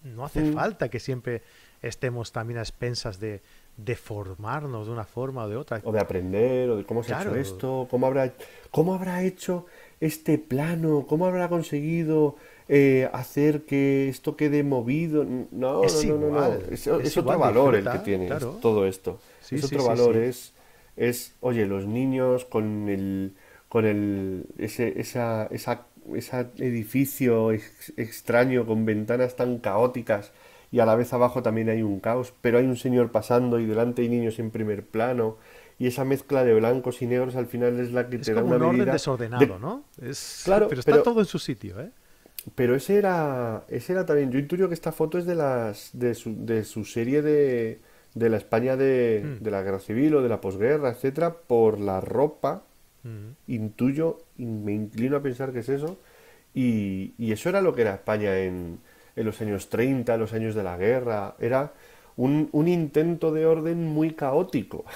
No 0.03 0.25
hace 0.25 0.40
Mm. 0.42 0.55
falta 0.55 0.88
que 0.88 1.01
siempre 1.01 1.42
estemos 1.83 2.33
también 2.33 2.59
a 2.59 2.62
expensas 2.62 3.20
de, 3.20 3.42
de 3.76 3.96
formarnos 3.96 4.87
de 4.87 4.92
una 4.92 5.04
forma 5.04 5.44
o 5.44 5.48
de 5.48 5.56
otra. 5.56 5.80
O 5.84 5.92
de 5.92 6.00
aprender, 6.00 6.70
o 6.70 6.76
de 6.76 6.84
cómo 6.84 7.02
se 7.02 7.12
ha 7.14 7.20
hecho 7.22 7.34
esto, 7.37 7.87
cómo 7.90 8.06
habrá, 8.06 8.32
cómo 8.70 8.94
habrá 8.94 9.22
hecho 9.22 9.66
este 10.00 10.38
plano, 10.38 11.06
cómo 11.08 11.26
habrá 11.26 11.48
conseguido 11.48 12.37
eh, 12.68 13.08
hacer 13.12 13.64
que 13.64 14.08
esto 14.08 14.37
quede 14.37 14.62
movido. 14.62 15.24
No, 15.50 15.84
Es 15.84 16.04
no, 16.04 16.16
no, 16.16 16.30
no, 16.30 16.40
no. 16.40 16.54
Es, 16.70 16.87
es 16.87 16.87
es 16.87 17.16
otro 17.16 17.38
valor 17.38 17.74
el 17.74 17.84
que 17.90 17.98
tiene 17.98 18.26
claro. 18.26 18.56
todo 18.60 18.87
esto. 18.87 19.20
Sí, 19.40 19.58
es 19.58 19.64
otro 19.64 19.78
sí, 19.80 19.88
valor, 19.88 20.16
sí. 20.16 20.20
es, 20.28 20.52
es, 20.96 21.34
oye, 21.40 21.66
los 21.66 21.87
niños 21.87 22.44
con 22.44 22.88
el, 22.88 23.34
con 23.68 23.84
el, 23.84 24.46
ese, 24.58 25.00
esa, 25.00 25.46
esa, 25.50 25.87
ese 26.14 26.46
edificio 26.58 27.52
ex- 27.52 27.92
extraño 27.96 28.66
con 28.66 28.84
ventanas 28.84 29.37
tan 29.37 29.58
caóticas 29.58 30.32
y 30.72 30.81
a 30.81 30.87
la 30.87 30.96
vez 30.96 31.12
abajo 31.12 31.42
también 31.42 31.68
hay 31.68 31.83
un 31.83 32.00
caos, 32.00 32.33
pero 32.40 32.59
hay 32.59 32.64
un 32.66 32.77
señor 32.77 33.11
pasando 33.12 33.59
y 33.61 33.66
delante 33.66 34.03
hay 34.03 34.09
niños 34.09 34.38
en 34.38 34.50
primer 34.50 34.85
plano 34.85 35.37
y 35.79 35.87
esa 35.87 36.05
mezcla 36.05 36.44
de 36.44 36.55
blancos 36.55 37.03
y 37.03 37.07
negros 37.07 37.37
al 37.37 37.46
final 37.46 37.79
es 37.81 37.92
la 37.92 38.09
que 38.09 38.16
Es 38.16 38.22
te 38.22 38.35
da 38.35 38.42
una 38.44 38.57
un 38.57 38.62
orden 38.62 38.87
desordenado, 38.92 39.40
de- 39.44 39.59
¿no? 39.61 39.85
Es, 40.00 40.42
Claro, 40.44 40.68
pero 40.68 40.81
está 40.81 40.92
pero- 40.92 41.03
todo 41.03 41.20
en 41.20 41.27
su 41.27 41.38
sitio, 41.38 41.81
¿eh? 41.81 41.90
Pero 42.55 42.74
ese 42.74 42.96
era, 42.96 43.64
ese 43.68 43.92
era 43.94 44.05
también, 44.05 44.31
yo 44.31 44.38
intuyo 44.38 44.68
que 44.68 44.74
esta 44.74 44.92
foto 44.92 45.16
es 45.18 45.24
de 45.24 45.35
las 45.35 45.90
de 45.94 46.14
su, 46.14 46.44
de 46.44 46.64
su 46.64 46.85
serie 46.85 47.22
de, 47.22 47.81
de 48.14 48.29
la 48.31 48.37
España 48.37 48.77
de, 48.77 49.38
Mm. 49.40 49.42
de 49.44 49.50
la 49.50 49.62
guerra 49.62 49.79
civil 49.81 50.14
o 50.16 50.22
de 50.22 50.29
la 50.29 50.40
posguerra, 50.40 50.90
etcétera, 50.90 51.33
por 51.35 51.81
la 51.81 52.00
ropa, 52.00 52.62
Mm. 53.03 53.33
intuyo 53.53 54.18
me 54.38 54.72
inclino 54.72 55.16
a 55.16 55.22
pensar 55.22 55.53
que 55.53 55.59
es 55.61 55.68
eso. 55.68 55.98
Y, 56.55 57.12
y 57.18 57.33
eso 57.33 57.48
era 57.48 57.61
lo 57.61 57.74
que 57.74 57.83
era 57.83 57.94
España 57.94 58.38
en, 58.38 58.79
en 59.16 59.24
los 59.27 59.40
años 59.40 59.68
30, 59.68 60.16
los 60.16 60.33
años 60.33 60.55
de 60.55 60.62
la 60.62 60.77
guerra. 60.77 61.37
Era 61.38 61.72
un, 62.16 62.48
un 62.53 62.68
intento 62.68 63.33
de 63.33 63.46
orden 63.46 63.85
muy 63.87 64.12
caótico. 64.14 64.85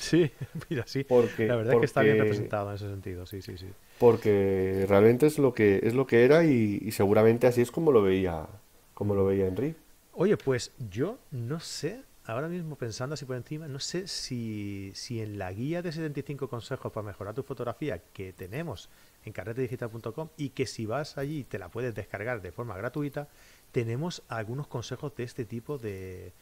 Sí, 0.00 0.30
mira, 0.70 0.84
sí. 0.86 1.04
Porque, 1.04 1.46
La 1.46 1.56
verdad 1.56 1.74
es 1.74 1.80
que 1.80 1.84
está 1.84 2.00
bien 2.00 2.16
representado 2.16 2.70
en 2.70 2.76
ese 2.76 2.88
sentido, 2.88 3.26
sí, 3.26 3.42
sí, 3.42 3.58
sí. 3.58 3.66
porque 3.98 4.86
realmente 4.88 5.26
es 5.26 5.38
lo 5.38 5.52
que 5.52 5.80
es 5.82 5.92
lo 5.94 6.06
que 6.06 6.24
era 6.24 6.42
y, 6.42 6.80
y 6.82 6.92
seguramente 6.92 7.46
así 7.46 7.60
es 7.60 7.70
como 7.70 7.92
lo 7.92 8.00
veía 8.02 8.46
como 8.94 9.14
lo 9.14 9.24
veía 9.26 9.46
Henry. 9.46 9.74
Oye, 10.12 10.36
pues 10.36 10.72
yo 10.90 11.18
no 11.30 11.60
sé, 11.60 12.02
ahora 12.24 12.48
mismo 12.48 12.76
pensando 12.76 13.14
así 13.14 13.24
por 13.24 13.36
encima, 13.36 13.68
no 13.68 13.78
sé 13.78 14.06
si, 14.08 14.90
si 14.94 15.20
en 15.20 15.38
la 15.38 15.52
guía 15.52 15.82
de 15.82 15.92
75 15.92 16.48
consejos 16.48 16.92
para 16.92 17.06
mejorar 17.06 17.34
tu 17.34 17.42
fotografía 17.42 18.02
que 18.12 18.32
tenemos 18.32 18.90
en 19.24 19.32
carretedigital.com 19.32 20.30
y 20.36 20.50
que 20.50 20.66
si 20.66 20.86
vas 20.86 21.18
allí 21.18 21.44
te 21.44 21.58
la 21.58 21.68
puedes 21.70 21.94
descargar 21.94 22.42
de 22.42 22.52
forma 22.52 22.76
gratuita, 22.76 23.28
tenemos 23.72 24.22
algunos 24.28 24.66
consejos 24.66 25.14
de 25.16 25.24
este 25.24 25.44
tipo 25.44 25.78
de, 25.78 26.32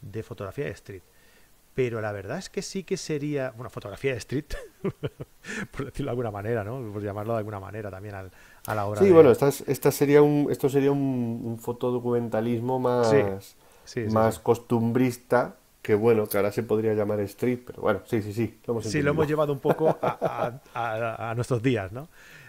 de 0.00 0.22
fotografía 0.22 0.66
de 0.66 0.72
street. 0.72 1.02
Pero 1.74 2.00
la 2.00 2.12
verdad 2.12 2.38
es 2.38 2.50
que 2.50 2.62
sí 2.62 2.84
que 2.84 2.96
sería, 2.96 3.50
bueno, 3.52 3.70
fotografía 3.70 4.12
de 4.12 4.18
street, 4.18 4.46
por 5.72 5.86
decirlo 5.86 6.06
de 6.06 6.12
alguna 6.12 6.30
manera, 6.30 6.64
¿no? 6.64 6.92
Por 6.92 7.02
llamarlo 7.02 7.34
de 7.34 7.38
alguna 7.38 7.60
manera 7.60 7.90
también 7.90 8.14
al- 8.14 8.32
a 8.66 8.74
la 8.74 8.86
hora 8.86 9.04
Sí, 9.04 9.10
de... 9.10 9.12
bueno, 9.12 9.30
esta, 9.30 9.48
es- 9.48 9.64
esta 9.66 9.90
sería 9.92 10.22
un, 10.22 10.48
esto 10.50 10.68
sería 10.68 10.90
un, 10.92 11.40
un 11.44 11.58
fotodocumentalismo 11.58 12.78
más, 12.78 12.96
Sí, 13.00 13.36
sí, 13.84 14.10
sí, 14.10 14.26
más 14.26 14.38
costumbrista, 14.38 15.56
que 15.86 15.94
bueno, 15.94 16.26
que 16.26 16.36
ahora 16.36 16.50
se 16.50 16.64
podría 16.64 16.94
llamar 16.94 17.20
street, 17.20 17.60
pero 17.64 17.80
bueno, 17.80 18.00
sí, 18.06 18.20
sí, 18.20 18.32
sí, 18.32 18.58
lo 18.66 18.72
hemos 18.72 18.86
Sí, 18.86 19.02
lo 19.02 19.10
hemos 19.10 19.28
llevado 19.28 19.52
un 19.52 19.60
poco 19.60 19.96
a, 20.02 20.50
a- 20.74 20.80
a- 21.14 21.30
a 21.30 21.34
nuestros 21.36 21.62
días, 21.62 21.92
¿no? 21.92 22.08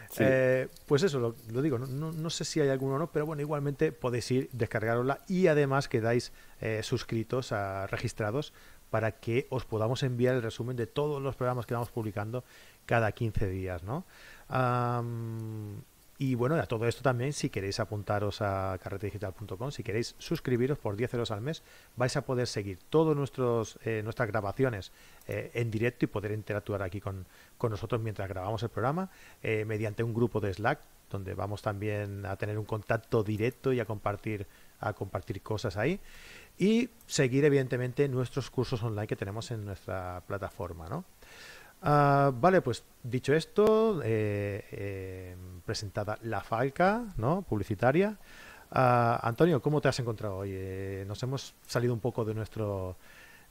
Sí. 0.10 0.24
Eh, 0.26 0.68
pues 0.88 1.04
eso, 1.04 1.20
lo, 1.20 1.36
lo 1.52 1.62
digo, 1.62 1.78
no, 1.78 1.86
no- 1.86 2.12
no 2.12 2.30
sé 2.32 2.46
si 2.46 2.60
hay 2.62 2.70
alguno 2.70 2.96
o 2.96 2.98
no, 2.98 3.12
pero 3.12 3.28
bueno, 3.28 3.42
igualmente 3.44 3.92
podéis 3.92 4.32
ir, 4.32 4.50
descargarosla 4.54 5.20
y 5.28 5.46
además 5.48 5.88
quedáis 5.88 6.32
eh, 6.62 6.82
suscritos, 6.82 7.52
a, 7.52 7.86
registrados, 7.86 8.54
para 8.90 9.12
que 9.12 9.46
os 9.52 9.66
podamos 9.66 10.02
enviar 10.02 10.34
el 10.34 10.42
resumen 10.42 10.76
de 10.76 10.88
todos 10.88 11.22
los 11.22 11.36
programas 11.36 11.68
que 11.68 11.76
vamos 11.76 11.92
publicando 11.92 12.44
cada 12.88 13.12
15 13.12 13.48
días, 13.50 13.84
¿no? 13.84 14.06
Y 16.20 16.34
bueno, 16.34 16.56
a 16.56 16.66
todo 16.66 16.88
esto 16.88 17.04
también, 17.04 17.32
si 17.32 17.50
queréis 17.50 17.80
apuntaros 17.80 18.42
a 18.42 18.78
carretedigital.com, 18.82 19.70
si 19.72 19.84
queréis 19.84 20.16
suscribiros 20.18 20.80
por 20.80 20.96
10 20.96 21.14
euros 21.14 21.30
al 21.30 21.42
mes, 21.42 21.62
vais 21.96 22.16
a 22.18 22.26
poder 22.26 22.48
seguir 22.48 22.80
todas 22.90 23.16
eh, 23.86 24.02
nuestras 24.04 24.28
grabaciones 24.28 24.92
eh, 25.28 25.52
en 25.54 25.70
directo 25.70 26.06
y 26.06 26.08
poder 26.08 26.32
interactuar 26.32 26.82
aquí 26.82 27.00
con, 27.00 27.28
con 27.60 27.70
nosotros 27.70 28.02
mientras 28.02 28.28
grabamos 28.30 28.64
el 28.64 28.70
programa, 28.70 29.12
eh, 29.44 29.64
mediante 29.66 30.02
un 30.02 30.14
grupo 30.14 30.40
de 30.40 30.54
Slack, 30.56 30.80
donde 31.12 31.36
vamos 31.36 31.62
también 31.62 32.26
a 32.26 32.36
tener 32.36 32.58
un 32.58 32.66
contacto 32.66 33.24
directo 33.24 33.72
y 33.72 33.80
a 33.80 33.86
compartir, 33.86 34.48
a 34.80 34.94
compartir 34.94 35.42
cosas 35.42 35.78
ahí. 35.78 36.00
Y 36.58 36.90
seguir, 37.06 37.46
evidentemente, 37.46 38.08
nuestros 38.10 38.50
cursos 38.50 38.82
online 38.82 39.06
que 39.06 39.16
tenemos 39.16 39.52
en 39.52 39.66
nuestra 39.66 40.24
plataforma, 40.26 40.90
¿no? 40.90 41.06
Ah, 41.82 42.32
vale, 42.34 42.62
pues 42.62 42.84
dicho 43.04 43.34
esto, 43.34 44.02
eh, 44.04 44.66
eh, 44.72 45.36
presentada 45.66 46.18
la 46.24 46.42
falca, 46.42 47.04
¿no? 47.18 47.44
Publicitaria. 47.44 48.18
Ah, 48.72 49.20
Antonio, 49.24 49.62
¿cómo 49.62 49.80
te 49.80 49.88
has 49.88 50.00
encontrado 50.00 50.38
hoy? 50.38 50.50
Eh, 50.54 51.06
nos 51.08 51.22
hemos 51.24 51.54
salido 51.66 51.94
un 51.94 52.00
poco 52.00 52.26
de 52.26 52.34
nuestro, 52.34 52.98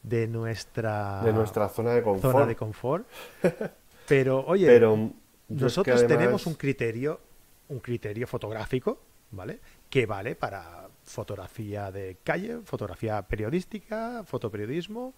de 0.02 0.26
nuestra, 0.26 1.22
de 1.22 1.32
nuestra 1.32 1.68
zona 1.68 1.90
de 1.92 2.02
confort. 2.02 2.32
zona 2.34 2.46
de 2.46 2.56
confort. 2.56 3.06
Pero 4.08 4.44
oye, 4.46 4.66
Pero 4.66 5.10
nosotros 5.48 5.96
además- 5.96 6.18
tenemos 6.18 6.46
un 6.46 6.54
criterio, 6.54 7.20
un 7.68 7.80
criterio 7.80 8.26
fotográfico, 8.26 9.00
¿vale? 9.30 9.60
Que 9.88 10.04
vale 10.06 10.34
para 10.36 10.88
fotografía 11.04 11.90
de 11.92 12.18
calle, 12.22 12.58
fotografía 12.64 13.22
periodística, 13.22 14.22
fotoperiodismo 14.24 15.14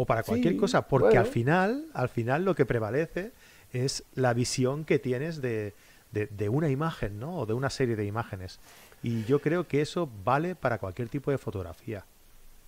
o 0.00 0.06
para 0.06 0.22
cualquier 0.24 0.54
Sí, 0.54 0.62
cosa, 0.62 0.88
porque 0.88 1.18
al 1.18 1.26
final, 1.26 1.86
al 1.94 2.08
final 2.08 2.44
lo 2.44 2.54
que 2.54 2.66
prevalece 2.66 3.32
es 3.72 4.04
la 4.14 4.32
visión 4.34 4.84
que 4.84 4.98
tienes 4.98 5.40
de, 5.42 5.74
de- 6.12 6.26
de 6.28 6.48
una 6.48 6.68
imagen, 6.70 7.18
¿no? 7.18 7.36
O 7.40 7.46
de 7.46 7.54
una 7.54 7.70
serie 7.70 7.96
de 7.96 8.04
imágenes. 8.06 8.60
Y 9.02 9.24
yo 9.24 9.40
creo 9.40 9.66
que 9.68 9.80
eso 9.80 10.08
vale 10.24 10.54
para 10.54 10.78
cualquier 10.78 11.08
tipo 11.08 11.30
de 11.30 11.38
fotografía. 11.38 12.04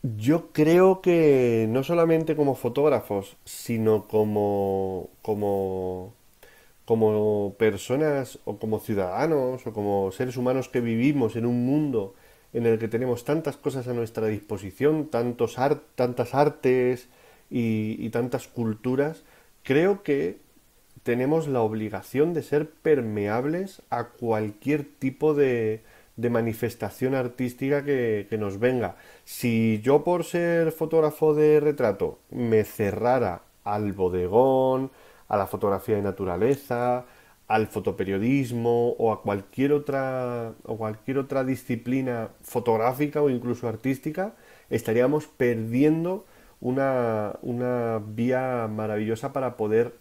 Yo 0.03 0.51
creo 0.53 1.03
que 1.03 1.67
no 1.69 1.83
solamente 1.85 2.35
como 2.35 2.55
fotógrafos, 2.55 3.37
sino 3.45 4.09
como, 4.09 5.11
como, 5.21 6.15
como 6.87 7.55
personas 7.59 8.39
o 8.47 8.59
como 8.59 8.81
ciudadanos 8.81 9.67
o 9.67 9.73
como 9.75 10.13
seres 10.13 10.37
humanos 10.39 10.69
que 10.71 10.81
vivimos 10.83 11.37
en 11.37 11.47
un 11.47 11.67
mundo 11.67 12.15
en 12.55 12.67
el 12.67 12.79
que 12.79 12.89
tenemos 12.89 13.25
tantas 13.25 13.57
cosas 13.59 13.89
a 13.89 13.95
nuestra 13.95 14.27
disposición, 14.29 15.09
tantos 15.11 15.59
ar- 15.59 15.83
tantas 15.97 16.35
artes 16.35 17.09
y, 17.51 18.09
tantas 18.11 18.49
culturas, 18.49 19.25
creo 19.63 20.03
que 20.03 20.39
tenemos 21.03 21.49
la 21.49 21.63
obligación 21.63 22.35
de 22.35 22.43
ser 22.43 22.71
permeables 22.71 23.83
a 23.91 24.09
cualquier 24.09 24.85
tipo 24.85 25.35
de, 25.35 25.83
de 26.17 26.31
manifestación 26.31 27.15
artística 27.15 27.85
que, 27.85 28.27
que 28.31 28.39
nos 28.39 28.59
venga. 28.59 28.97
Si 29.25 29.81
yo 29.83 30.05
por 30.05 30.25
ser 30.25 30.73
fotógrafo 30.73 31.35
de 31.35 31.61
retrato 31.61 32.19
me 32.31 32.65
cerrara 32.65 33.43
al 33.65 33.93
bodegón, 33.93 34.91
a 35.29 35.37
la 35.37 35.47
fotografía 35.47 35.97
de 35.97 36.03
naturaleza, 36.03 37.07
al 37.51 37.67
fotoperiodismo 37.67 38.91
o 38.91 39.13
a 39.13 39.23
cualquier 39.23 39.73
otra 39.73 40.53
o 40.65 40.77
cualquier 40.77 41.19
otra 41.19 41.43
disciplina 41.43 42.29
fotográfica 42.43 43.23
o 43.23 43.29
incluso 43.29 43.69
artística, 43.69 44.35
estaríamos 44.71 45.27
perdiendo 45.27 46.27
una, 46.61 47.35
una 47.43 47.99
vía 48.05 48.69
maravillosa 48.69 49.33
para 49.33 49.57
poder 49.57 49.95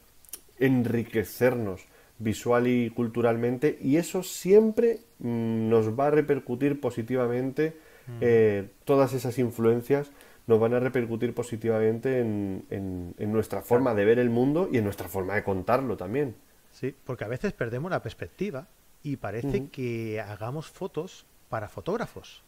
enriquecernos 0.58 1.86
visual 2.18 2.68
y 2.68 2.90
culturalmente 2.90 3.78
y 3.82 3.96
eso 3.98 4.24
siempre 4.24 5.00
mm, 5.20 5.70
nos 5.70 5.98
va 5.98 6.08
a 6.08 6.12
repercutir 6.12 6.80
positivamente 6.82 7.78
eh, 8.22 8.70
todas 8.86 9.14
esas 9.14 9.38
influencias 9.40 10.12
nos 10.48 10.60
van 10.60 10.74
a 10.74 10.80
repercutir 10.80 11.34
positivamente 11.34 12.20
en, 12.20 12.66
en- 12.72 13.14
en 13.18 13.32
nuestra 13.32 13.62
forma 13.62 13.94
de 13.94 14.04
ver 14.04 14.20
el 14.20 14.30
mundo 14.32 14.68
y 14.72 14.78
en 14.80 14.84
nuestra 14.84 15.08
forma 15.08 15.36
de 15.36 15.44
contarlo 15.44 15.96
también. 15.96 16.36
Sí, 16.72 16.96
porque 17.06 17.24
a 17.24 17.28
veces 17.28 17.54
perdemos 17.54 17.92
la 17.92 18.02
perspectiva 18.02 18.68
y 19.04 19.18
parece 19.18 19.70
que 19.72 20.20
hagamos 20.20 20.68
fotos 20.68 21.26
para 21.50 21.70
fotógrafos. 21.70 22.42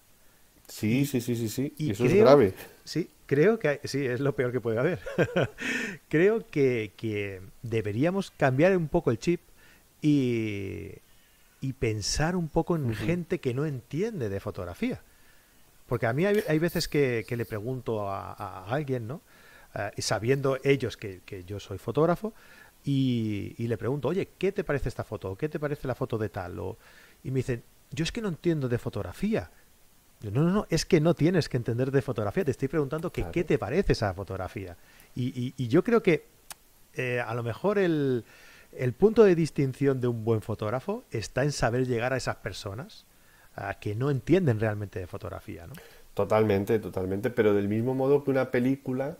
Sí, 0.67 1.05
sí, 1.05 1.21
sí, 1.21 1.35
sí, 1.35 1.49
sí. 1.49 1.73
Y 1.77 1.91
eso 1.91 2.05
es 2.05 2.15
grave. 2.15 2.53
Sí, 2.85 3.09
creo 3.31 3.59
que 3.59 3.67
hay- 3.69 3.79
sí, 3.85 4.05
es 4.05 4.19
lo 4.19 4.35
peor 4.35 4.51
que 4.51 4.59
puede 4.59 4.77
haber. 4.77 4.99
creo 6.09 6.45
que, 6.49 6.91
que 6.97 7.41
deberíamos 7.61 8.29
cambiar 8.31 8.75
un 8.75 8.89
poco 8.89 9.09
el 9.09 9.19
chip 9.19 9.39
y, 10.01 10.89
y 11.61 11.71
pensar 11.71 12.35
un 12.35 12.49
poco 12.49 12.75
en 12.75 12.93
gente 12.93 13.39
que 13.39 13.53
no 13.53 13.65
entiende 13.65 14.27
de 14.27 14.41
fotografía. 14.41 15.01
Porque 15.87 16.07
a 16.07 16.13
mí 16.13 16.25
hay, 16.25 16.43
hay 16.45 16.59
veces 16.59 16.89
que, 16.89 17.23
que 17.25 17.37
le 17.37 17.45
pregunto 17.45 18.09
a, 18.09 18.33
a 18.33 18.65
alguien, 18.65 19.07
¿no? 19.07 19.21
y 19.95 20.01
sabiendo 20.01 20.57
ellos 20.65 20.97
que, 20.97 21.21
yo 21.47 21.57
soy 21.61 21.77
fotógrafo, 21.77 22.33
y, 22.83 23.55
le 23.57 23.77
pregunto, 23.77 24.09
oye, 24.09 24.27
¿qué 24.37 24.51
te 24.51 24.65
parece 24.65 24.89
esta 24.89 25.05
foto? 25.05 25.37
¿Qué 25.37 25.47
te 25.47 25.57
parece 25.57 25.87
la 25.87 25.95
foto 25.95 26.17
de 26.17 26.27
tal? 26.27 26.59
O, 26.59 26.77
y 27.23 27.31
me 27.31 27.37
dicen, 27.37 27.63
yo 27.91 28.03
es 28.03 28.11
que 28.11 28.21
no 28.21 28.27
entiendo 28.27 28.67
de 28.67 28.77
fotografía. 28.77 29.51
No, 30.29 30.43
no, 30.43 30.51
no, 30.51 30.67
es 30.69 30.85
que 30.85 31.01
no 31.01 31.13
tienes 31.15 31.49
que 31.49 31.57
entender 31.57 31.91
de 31.91 32.01
fotografía. 32.01 32.45
Te 32.45 32.51
estoy 32.51 32.67
preguntando 32.67 33.11
que 33.11 33.25
qué 33.31 33.43
te 33.43 33.57
parece 33.57 33.93
esa 33.93 34.13
fotografía. 34.13 34.77
Y, 35.15 35.53
y, 35.57 35.67
yo 35.67 35.83
creo 35.83 36.03
que 36.03 36.25
eh, 36.93 37.19
a 37.19 37.33
lo 37.33 37.43
mejor 37.43 37.79
el, 37.79 38.23
el, 38.73 38.93
punto 38.93 39.23
de 39.23 39.35
distinción 39.35 39.99
de 39.99 40.07
un 40.07 40.23
buen 40.23 40.41
fotógrafo 40.41 41.03
está 41.11 41.43
en 41.43 41.51
saber 41.51 41.87
llegar 41.87 42.13
a 42.13 42.17
esas 42.17 42.35
personas 42.37 43.05
que 43.79 43.95
no 43.95 44.09
entienden 44.09 44.59
realmente 44.59 44.99
de 44.99 45.07
fotografía, 45.07 45.67
¿no? 45.67 45.73
Totalmente, 46.13 46.79
totalmente. 46.79 47.29
Pero 47.29 47.53
del 47.53 47.67
mismo 47.67 47.93
modo 47.93 48.23
que 48.23 48.31
una 48.31 48.51
película 48.51 49.17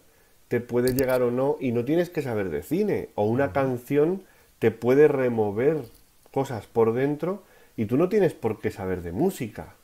te 0.47 0.61
puede 0.61 0.93
llegar 0.93 1.21
o 1.21 1.31
no 1.31 1.57
y 1.59 1.71
no 1.71 1.85
tienes 1.85 2.09
que 2.09 2.21
saber 2.21 2.49
de 2.49 2.63
cine. 2.63 3.09
O 3.15 3.25
una 3.25 3.53
canción 3.53 4.23
te 4.59 4.71
puede 4.71 5.07
remover 5.07 5.83
cosas 6.31 6.65
por 6.67 6.93
dentro 6.93 7.43
y 7.75 7.85
tú 7.85 7.97
no 7.97 8.09
tienes 8.09 8.33
por 8.33 8.59
qué 8.59 8.71
saber 8.71 9.01
de 9.01 9.11
música. 9.11 9.75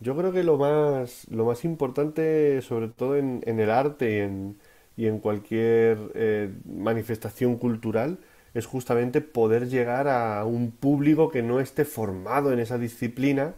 Yo 0.00 0.16
creo 0.16 0.32
que 0.32 0.44
lo 0.44 0.58
más, 0.58 1.26
lo 1.28 1.44
más 1.44 1.64
importante, 1.64 2.62
sobre 2.62 2.88
todo 2.88 3.16
en, 3.16 3.42
el 3.44 3.70
arte 3.70 4.16
y 4.16 4.18
en, 4.20 4.56
y 4.96 5.06
en 5.06 5.18
cualquier 5.18 5.98
eh, 6.14 6.52
manifestación 6.64 7.56
cultural, 7.56 8.18
es 8.54 8.66
justamente 8.66 9.20
poder 9.20 9.68
llegar 9.68 10.08
a 10.08 10.44
un 10.44 10.70
público 10.70 11.30
que 11.30 11.42
no 11.42 11.60
esté 11.60 11.84
formado 11.84 12.52
en 12.52 12.60
esa 12.60 12.78
disciplina 12.78 13.54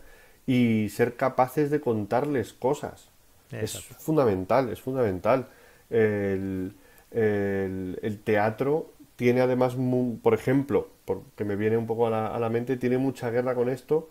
y 0.47 0.89
ser 0.91 1.17
capaces 1.17 1.71
de 1.71 1.81
contarles 1.81 2.53
cosas. 2.53 3.09
Es 3.53 3.79
fundamental, 3.81 4.71
es 4.71 4.81
fundamental. 4.81 5.49
El, 5.91 6.75
el, 7.11 8.21
teatro 8.25 8.93
tiene 9.17 9.41
además, 9.41 9.77
por 10.23 10.35
ejemplo, 10.35 10.89
porque 11.05 11.45
me 11.45 11.57
viene 11.57 11.77
un 11.77 11.87
poco 11.87 12.07
a 12.07 12.11
la, 12.11 12.27
a 12.29 12.39
la, 12.39 12.49
mente, 12.49 12.77
tiene 12.77 12.97
mucha 12.97 13.31
guerra 13.31 13.55
con 13.55 13.69
esto 13.69 14.09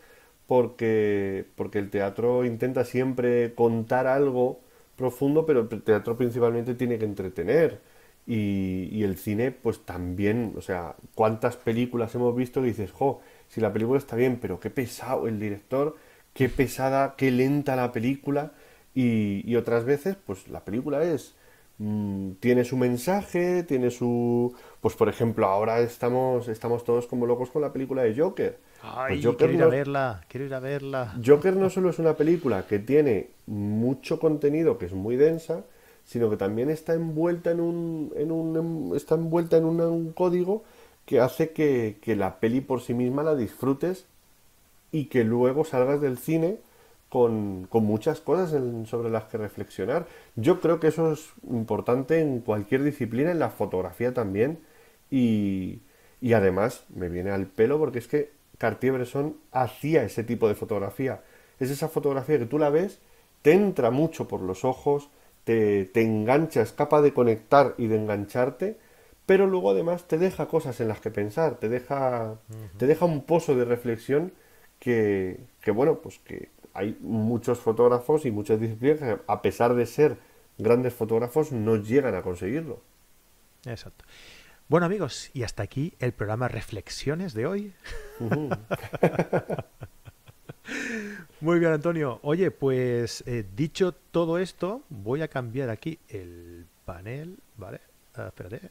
porque, 0.49 1.45
porque 1.55 1.77
el 1.79 1.91
teatro 1.91 2.43
intenta 2.43 2.83
siempre 2.83 3.53
contar 3.53 4.07
algo 4.07 4.61
profundo, 4.95 5.45
pero 5.45 5.69
el 5.71 5.83
teatro 5.83 6.17
principalmente 6.17 6.73
tiene 6.75 6.97
que 6.97 7.05
entretener. 7.05 7.81
Y, 8.27 9.03
el 9.03 9.17
cine, 9.17 9.51
pues 9.51 9.85
también, 9.85 10.53
o 10.57 10.61
sea, 10.61 10.95
cuántas 11.15 11.55
películas 11.57 12.15
hemos 12.15 12.35
visto 12.35 12.61
que 12.61 12.67
dices, 12.69 12.91
jo, 12.91 13.21
si 13.47 13.61
la 13.61 13.73
película 13.73 13.99
está 13.99 14.15
bien, 14.15 14.39
pero 14.41 14.59
qué 14.59 14.71
pesado 14.71 15.27
el 15.27 15.39
director, 15.39 15.95
qué 16.33 16.49
pesada, 16.49 17.15
qué 17.17 17.31
lenta 17.31 17.75
la 17.75 17.91
película. 17.91 18.53
Y, 18.95 19.55
otras 19.55 19.85
veces, 19.85 20.15
pues 20.25 20.47
la 20.49 20.65
película 20.65 21.03
es, 21.03 21.35
mm, 21.77 22.33
tiene 22.39 22.65
su 22.65 22.77
mensaje, 22.77 23.63
tiene 23.63 23.91
su, 23.91 24.55
pues 24.81 24.95
por 24.95 25.09
ejemplo, 25.09 25.45
ahora 25.47 25.79
estamos, 25.81 26.47
estamos 26.47 26.83
todos 26.83 27.07
como 27.07 27.25
locos 27.27 27.51
con 27.51 27.61
la 27.61 27.73
película 27.73 28.03
de 28.03 28.15
Joker. 28.19 28.57
Ay, 28.81 29.21
pues 29.21 29.35
quiero 29.35 29.53
ir 29.53 29.63
a 29.63 29.67
verla, 29.67 30.21
quiero 30.27 30.45
ir 30.45 30.53
a 30.53 30.59
verla. 30.59 31.15
Joker 31.25 31.55
no 31.55 31.69
solo 31.69 31.89
es 31.89 31.99
una 31.99 32.13
película 32.13 32.65
que 32.65 32.79
tiene 32.79 33.29
mucho 33.45 34.19
contenido, 34.19 34.77
que 34.77 34.85
es 34.85 34.93
muy 34.93 35.15
densa, 35.17 35.63
sino 36.05 36.29
que 36.29 36.37
también 36.37 36.69
está 36.69 36.93
envuelta 36.93 37.51
en 37.51 37.59
un, 37.59 38.11
en 38.15 38.31
un 38.31 38.95
está 38.95 39.15
envuelta 39.15 39.57
en 39.57 39.65
un, 39.65 40.11
código 40.13 40.63
que 41.05 41.19
hace 41.19 41.51
que, 41.51 41.99
la 42.15 42.39
peli 42.39 42.61
por 42.61 42.81
sí 42.81 42.93
misma 42.93 43.23
la 43.23 43.35
disfrutes 43.35 44.05
y 44.91 45.05
que 45.05 45.23
luego 45.23 45.65
salgas 45.65 46.01
del 46.01 46.17
cine 46.17 46.57
con, 47.09 47.67
muchas 47.71 48.21
cosas 48.21 48.59
sobre 48.87 49.09
las 49.09 49.25
que 49.25 49.37
reflexionar. 49.37 50.07
Yo 50.35 50.61
creo 50.61 50.79
que 50.79 50.87
eso 50.87 51.11
es 51.11 51.29
importante 51.49 52.21
en 52.21 52.39
cualquier 52.39 52.83
disciplina, 52.83 53.31
en 53.31 53.39
la 53.39 53.49
fotografía 53.49 54.13
también, 54.13 54.59
y, 55.11 55.79
y 56.21 56.33
además 56.33 56.85
me 56.89 57.09
viene 57.09 57.31
al 57.31 57.45
pelo 57.45 57.77
porque 57.77 57.99
es 57.99 58.07
que 58.07 58.38
Cartier-Bresson 58.59 59.37
hacía 59.51 60.03
ese 60.03 60.23
tipo 60.23 60.47
de 60.47 60.53
fotografía. 60.53 61.23
Es 61.59 61.71
esa 61.71 61.89
fotografía 61.89 62.37
que 62.37 62.45
tú 62.45 62.59
la 62.59 62.69
ves, 62.69 62.99
te 63.41 63.53
entra 63.53 63.89
mucho 63.89 64.27
por 64.27 64.41
los 64.41 64.63
ojos, 64.63 65.09
te, 65.45 65.89
engancha, 65.95 66.61
es 66.61 66.73
capaz 66.73 67.01
de 67.01 67.13
conectar 67.13 67.73
y 67.77 67.87
de 67.87 67.95
engancharte, 67.95 68.77
pero 69.25 69.47
luego 69.47 69.71
además 69.71 70.07
te 70.07 70.19
deja 70.19 70.47
cosas 70.47 70.79
en 70.79 70.89
las 70.89 70.99
que 70.99 71.09
pensar, 71.09 71.55
te 71.55 71.69
deja, 71.69 72.35
te 72.77 72.85
deja 72.85 73.05
un 73.05 73.23
pozo 73.23 73.55
de 73.55 73.65
reflexión 73.65 74.31
que, 74.79 75.39
que, 75.61 75.71
bueno, 75.71 75.99
pues 75.99 76.19
que 76.19 76.49
hay 76.73 76.97
muchos 77.01 77.59
fotógrafos 77.59 78.25
y 78.25 78.31
muchas 78.31 78.59
disciplinas 78.59 78.99
que 78.99 79.17
a 79.25 79.41
pesar 79.41 79.73
de 79.73 79.85
ser 79.85 80.17
grandes 80.57 80.93
fotógrafos 80.93 81.51
no 81.51 81.77
llegan 81.77 82.13
a 82.13 82.21
conseguirlo. 82.21 82.81
Exacto. 83.65 84.05
Bueno 84.69 84.85
amigos, 84.85 85.31
y 85.33 85.41
hasta 85.41 85.63
aquí 85.63 85.93
el 85.97 86.11
programa 86.11 86.47
Reflexiones 86.47 87.33
de 87.33 87.47
hoy. 87.47 87.73
Muy 91.41 91.57
bien, 91.57 91.71
Antonio. 91.71 92.19
Oye, 92.21 92.51
pues 92.51 93.23
eh, 93.25 93.47
dicho 93.55 93.93
todo 93.93 94.37
esto, 94.37 94.83
voy 94.89 95.23
a 95.23 95.27
cambiar 95.27 95.71
aquí 95.71 95.97
el 96.07 96.67
panel, 96.85 97.39
¿vale? 97.57 97.81
Ah, 98.13 98.27
espérate. 98.27 98.69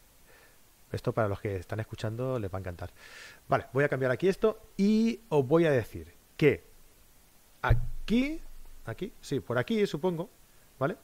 Esto 0.92 1.12
para 1.12 1.26
los 1.26 1.40
que 1.40 1.56
están 1.56 1.80
escuchando 1.80 2.38
les 2.38 2.48
va 2.48 2.58
a 2.58 2.61
encantar. 2.61 2.90
Vale, 3.48 3.66
voy 3.72 3.82
a 3.82 3.88
cambiar 3.88 4.12
aquí 4.12 4.28
esto 4.28 4.68
y 4.76 5.18
os 5.30 5.44
voy 5.44 5.66
a 5.66 5.72
decir 5.72 6.14
que 6.37 6.62
aquí, 7.61 8.40
aquí, 8.84 9.12
sí, 9.20 9.40
por 9.40 9.58
aquí 9.58 9.84
supongo, 9.84 10.30
¿vale? 10.78 10.96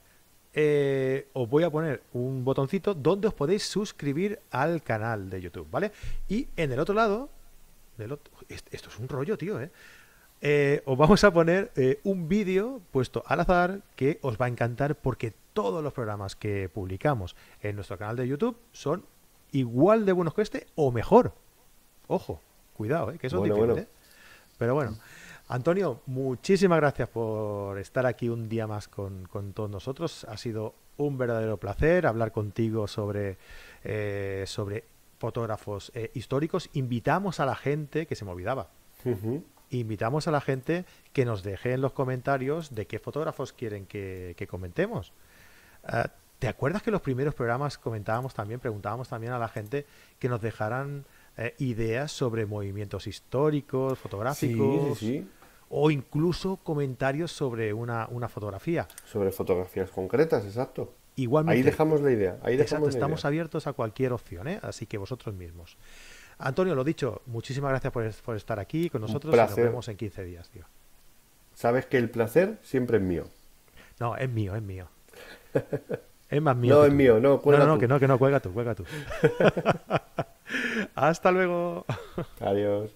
Eh, 0.55 1.29
os 1.33 1.49
voy 1.49 1.65
a 1.65 1.71
poner 1.71 2.03
un 2.13 2.45
botoncito 2.45 2.95
donde 2.95 3.29
os 3.29 3.35
podéis 3.35 3.65
suscribir 3.65 4.39
al 4.51 4.83
canal 4.83 5.29
de 5.29 5.41
YouTube, 5.41 5.69
¿vale? 5.71 5.93
Y 6.29 6.49
en 6.57 6.73
el 6.73 6.79
otro 6.79 6.95
lado, 6.95 7.29
del 7.99 8.13
otro, 8.13 8.33
esto 8.49 8.89
es 8.89 8.99
un 8.99 9.09
rollo, 9.09 9.37
tío, 9.37 9.61
¿eh? 9.61 9.71
Eh, 10.47 10.83
os 10.85 10.99
vamos 10.99 11.25
a 11.25 11.33
poner 11.33 11.73
eh, 11.75 12.01
un 12.05 12.29
vídeo 12.29 12.83
puesto 12.91 13.23
al 13.27 13.41
azar 13.41 13.81
que 13.97 14.19
os 14.21 14.37
va 14.37 14.45
a 14.45 14.49
encantar 14.49 14.95
porque 14.95 15.33
todos 15.55 15.83
los 15.83 15.95
programas 15.95 16.37
que 16.37 16.69
publicamos 16.69 17.35
en 17.63 17.77
nuestro 17.77 17.97
canal 17.97 18.17
de 18.17 18.29
YouTube 18.29 18.55
son 18.71 19.07
igual 19.53 20.05
de 20.05 20.13
buenos 20.13 20.35
que 20.35 20.43
este 20.43 20.67
o 20.75 20.93
mejor. 20.93 21.33
Ojo, 22.09 22.43
cuidado, 22.77 23.11
eh, 23.11 23.19
que 23.19 23.29
eso 23.29 23.43
es 23.43 23.55
diferente. 23.55 23.89
Pero 24.59 24.75
bueno, 24.75 24.99
Antonio, 25.49 26.01
muchísimas 26.07 26.79
gracias 26.79 27.09
por 27.09 27.79
estar 27.79 28.07
aquí 28.07 28.29
un 28.29 28.49
día 28.49 28.67
más 28.67 28.89
con, 28.89 29.29
todos 29.55 29.71
nosotros. 29.71 30.25
Ha 30.25 30.37
sido 30.37 30.75
un 30.97 31.19
verdadero 31.19 31.59
placer 31.59 32.07
hablar 32.07 32.33
contigo 32.33 32.89
sobre, 32.89 33.37
sobre 34.47 34.85
fotógrafos 35.19 35.93
históricos. 36.15 36.71
Invitamos 36.73 37.41
a 37.41 37.47
la 37.47 37.57
gente, 37.57 38.07
que 38.07 38.15
se 38.15 38.25
me 38.25 38.31
olvidaba, 38.31 38.69
invitamos 39.71 40.29
a 40.29 40.31
la 40.31 40.41
gente 40.41 40.85
que 41.13 41.25
nos 41.25 41.43
deje 41.43 41.73
en 41.73 41.81
los 41.81 41.93
comentarios 41.93 42.75
de 42.75 42.87
qué 42.87 42.99
fotógrafos 42.99 43.53
quieren 43.53 43.87
que, 43.87 44.47
comentemos. 44.49 45.13
Ah, 45.85 46.11
¿Te 46.39 46.49
acuerdas 46.49 46.83
que 46.83 46.91
en 46.91 46.95
los 46.95 47.03
primeros 47.03 47.35
programas 47.35 47.79
comentábamos 47.79 48.35
también, 48.35 48.61
preguntábamos 48.61 49.09
también 49.09 49.33
a 49.33 49.39
la 49.39 49.49
gente 49.49 49.87
que 50.19 50.29
nos 50.29 50.41
dejaran 50.41 51.05
eh, 51.37 51.55
ideas 51.59 52.13
sobre 52.13 52.47
movimientos 52.47 53.07
históricos, 53.07 53.99
fotográficos? 53.99 55.03
O 55.69 55.91
incluso 55.91 56.59
comentarios 56.59 57.33
sobre 57.33 57.73
una, 57.73 58.07
fotografía. 58.29 58.87
Sobre 59.05 59.33
fotografías 59.33 59.91
concretas, 59.91 60.45
exacto. 60.45 60.95
Igualmente. 61.17 61.59
Ahí 61.59 61.63
dejamos 61.63 62.01
la 62.01 62.13
idea. 62.13 62.39
Ahí 62.43 62.55
exacto, 62.55 62.89
estamos 62.89 63.25
abiertos 63.25 63.67
a 63.67 63.73
cualquier 63.73 64.13
opción, 64.13 64.47
¿eh? 64.49 64.61
así 64.63 64.87
que 64.87 64.99
vosotros 64.99 65.35
mismos. 65.35 65.77
Antonio, 66.39 66.75
lo 66.75 66.85
dicho, 66.85 67.23
muchísimas 67.27 67.71
gracias 67.71 67.93
por, 67.93 68.37
estar 68.37 68.59
aquí 68.59 68.91
con 68.91 69.01
nosotros 69.01 69.35
y 69.35 69.37
nos 69.37 69.57
vemos 69.57 69.89
en 69.89 69.97
15 69.97 70.25
días, 70.25 70.51
tío. 70.51 70.65
Sabes 71.55 71.87
que 71.87 71.99
el 71.99 72.11
placer 72.11 72.59
siempre 72.63 72.99
es 72.99 73.03
mío. 73.03 73.25
No, 74.01 74.17
es 74.17 74.29
mío, 74.29 74.57
es 74.57 74.63
mío. 74.63 74.89
Es 76.29 76.43
más 76.43 76.57
mío. 76.57 76.75
No, 76.75 76.85
es 76.85 76.93
mío, 76.93 77.21
no, 77.21 77.41
cuelga 77.41 77.65
No, 77.65 77.75
no, 77.75 77.79
que 77.79 77.89
no, 77.89 78.01
que 78.01 78.09
no, 78.09 78.19
cuelga 78.19 78.41
tú, 78.41 78.53
cuelga 78.53 78.75
tú. 78.75 78.85
Hasta 80.95 81.31
luego. 81.31 81.85
Adiós. 82.41 82.91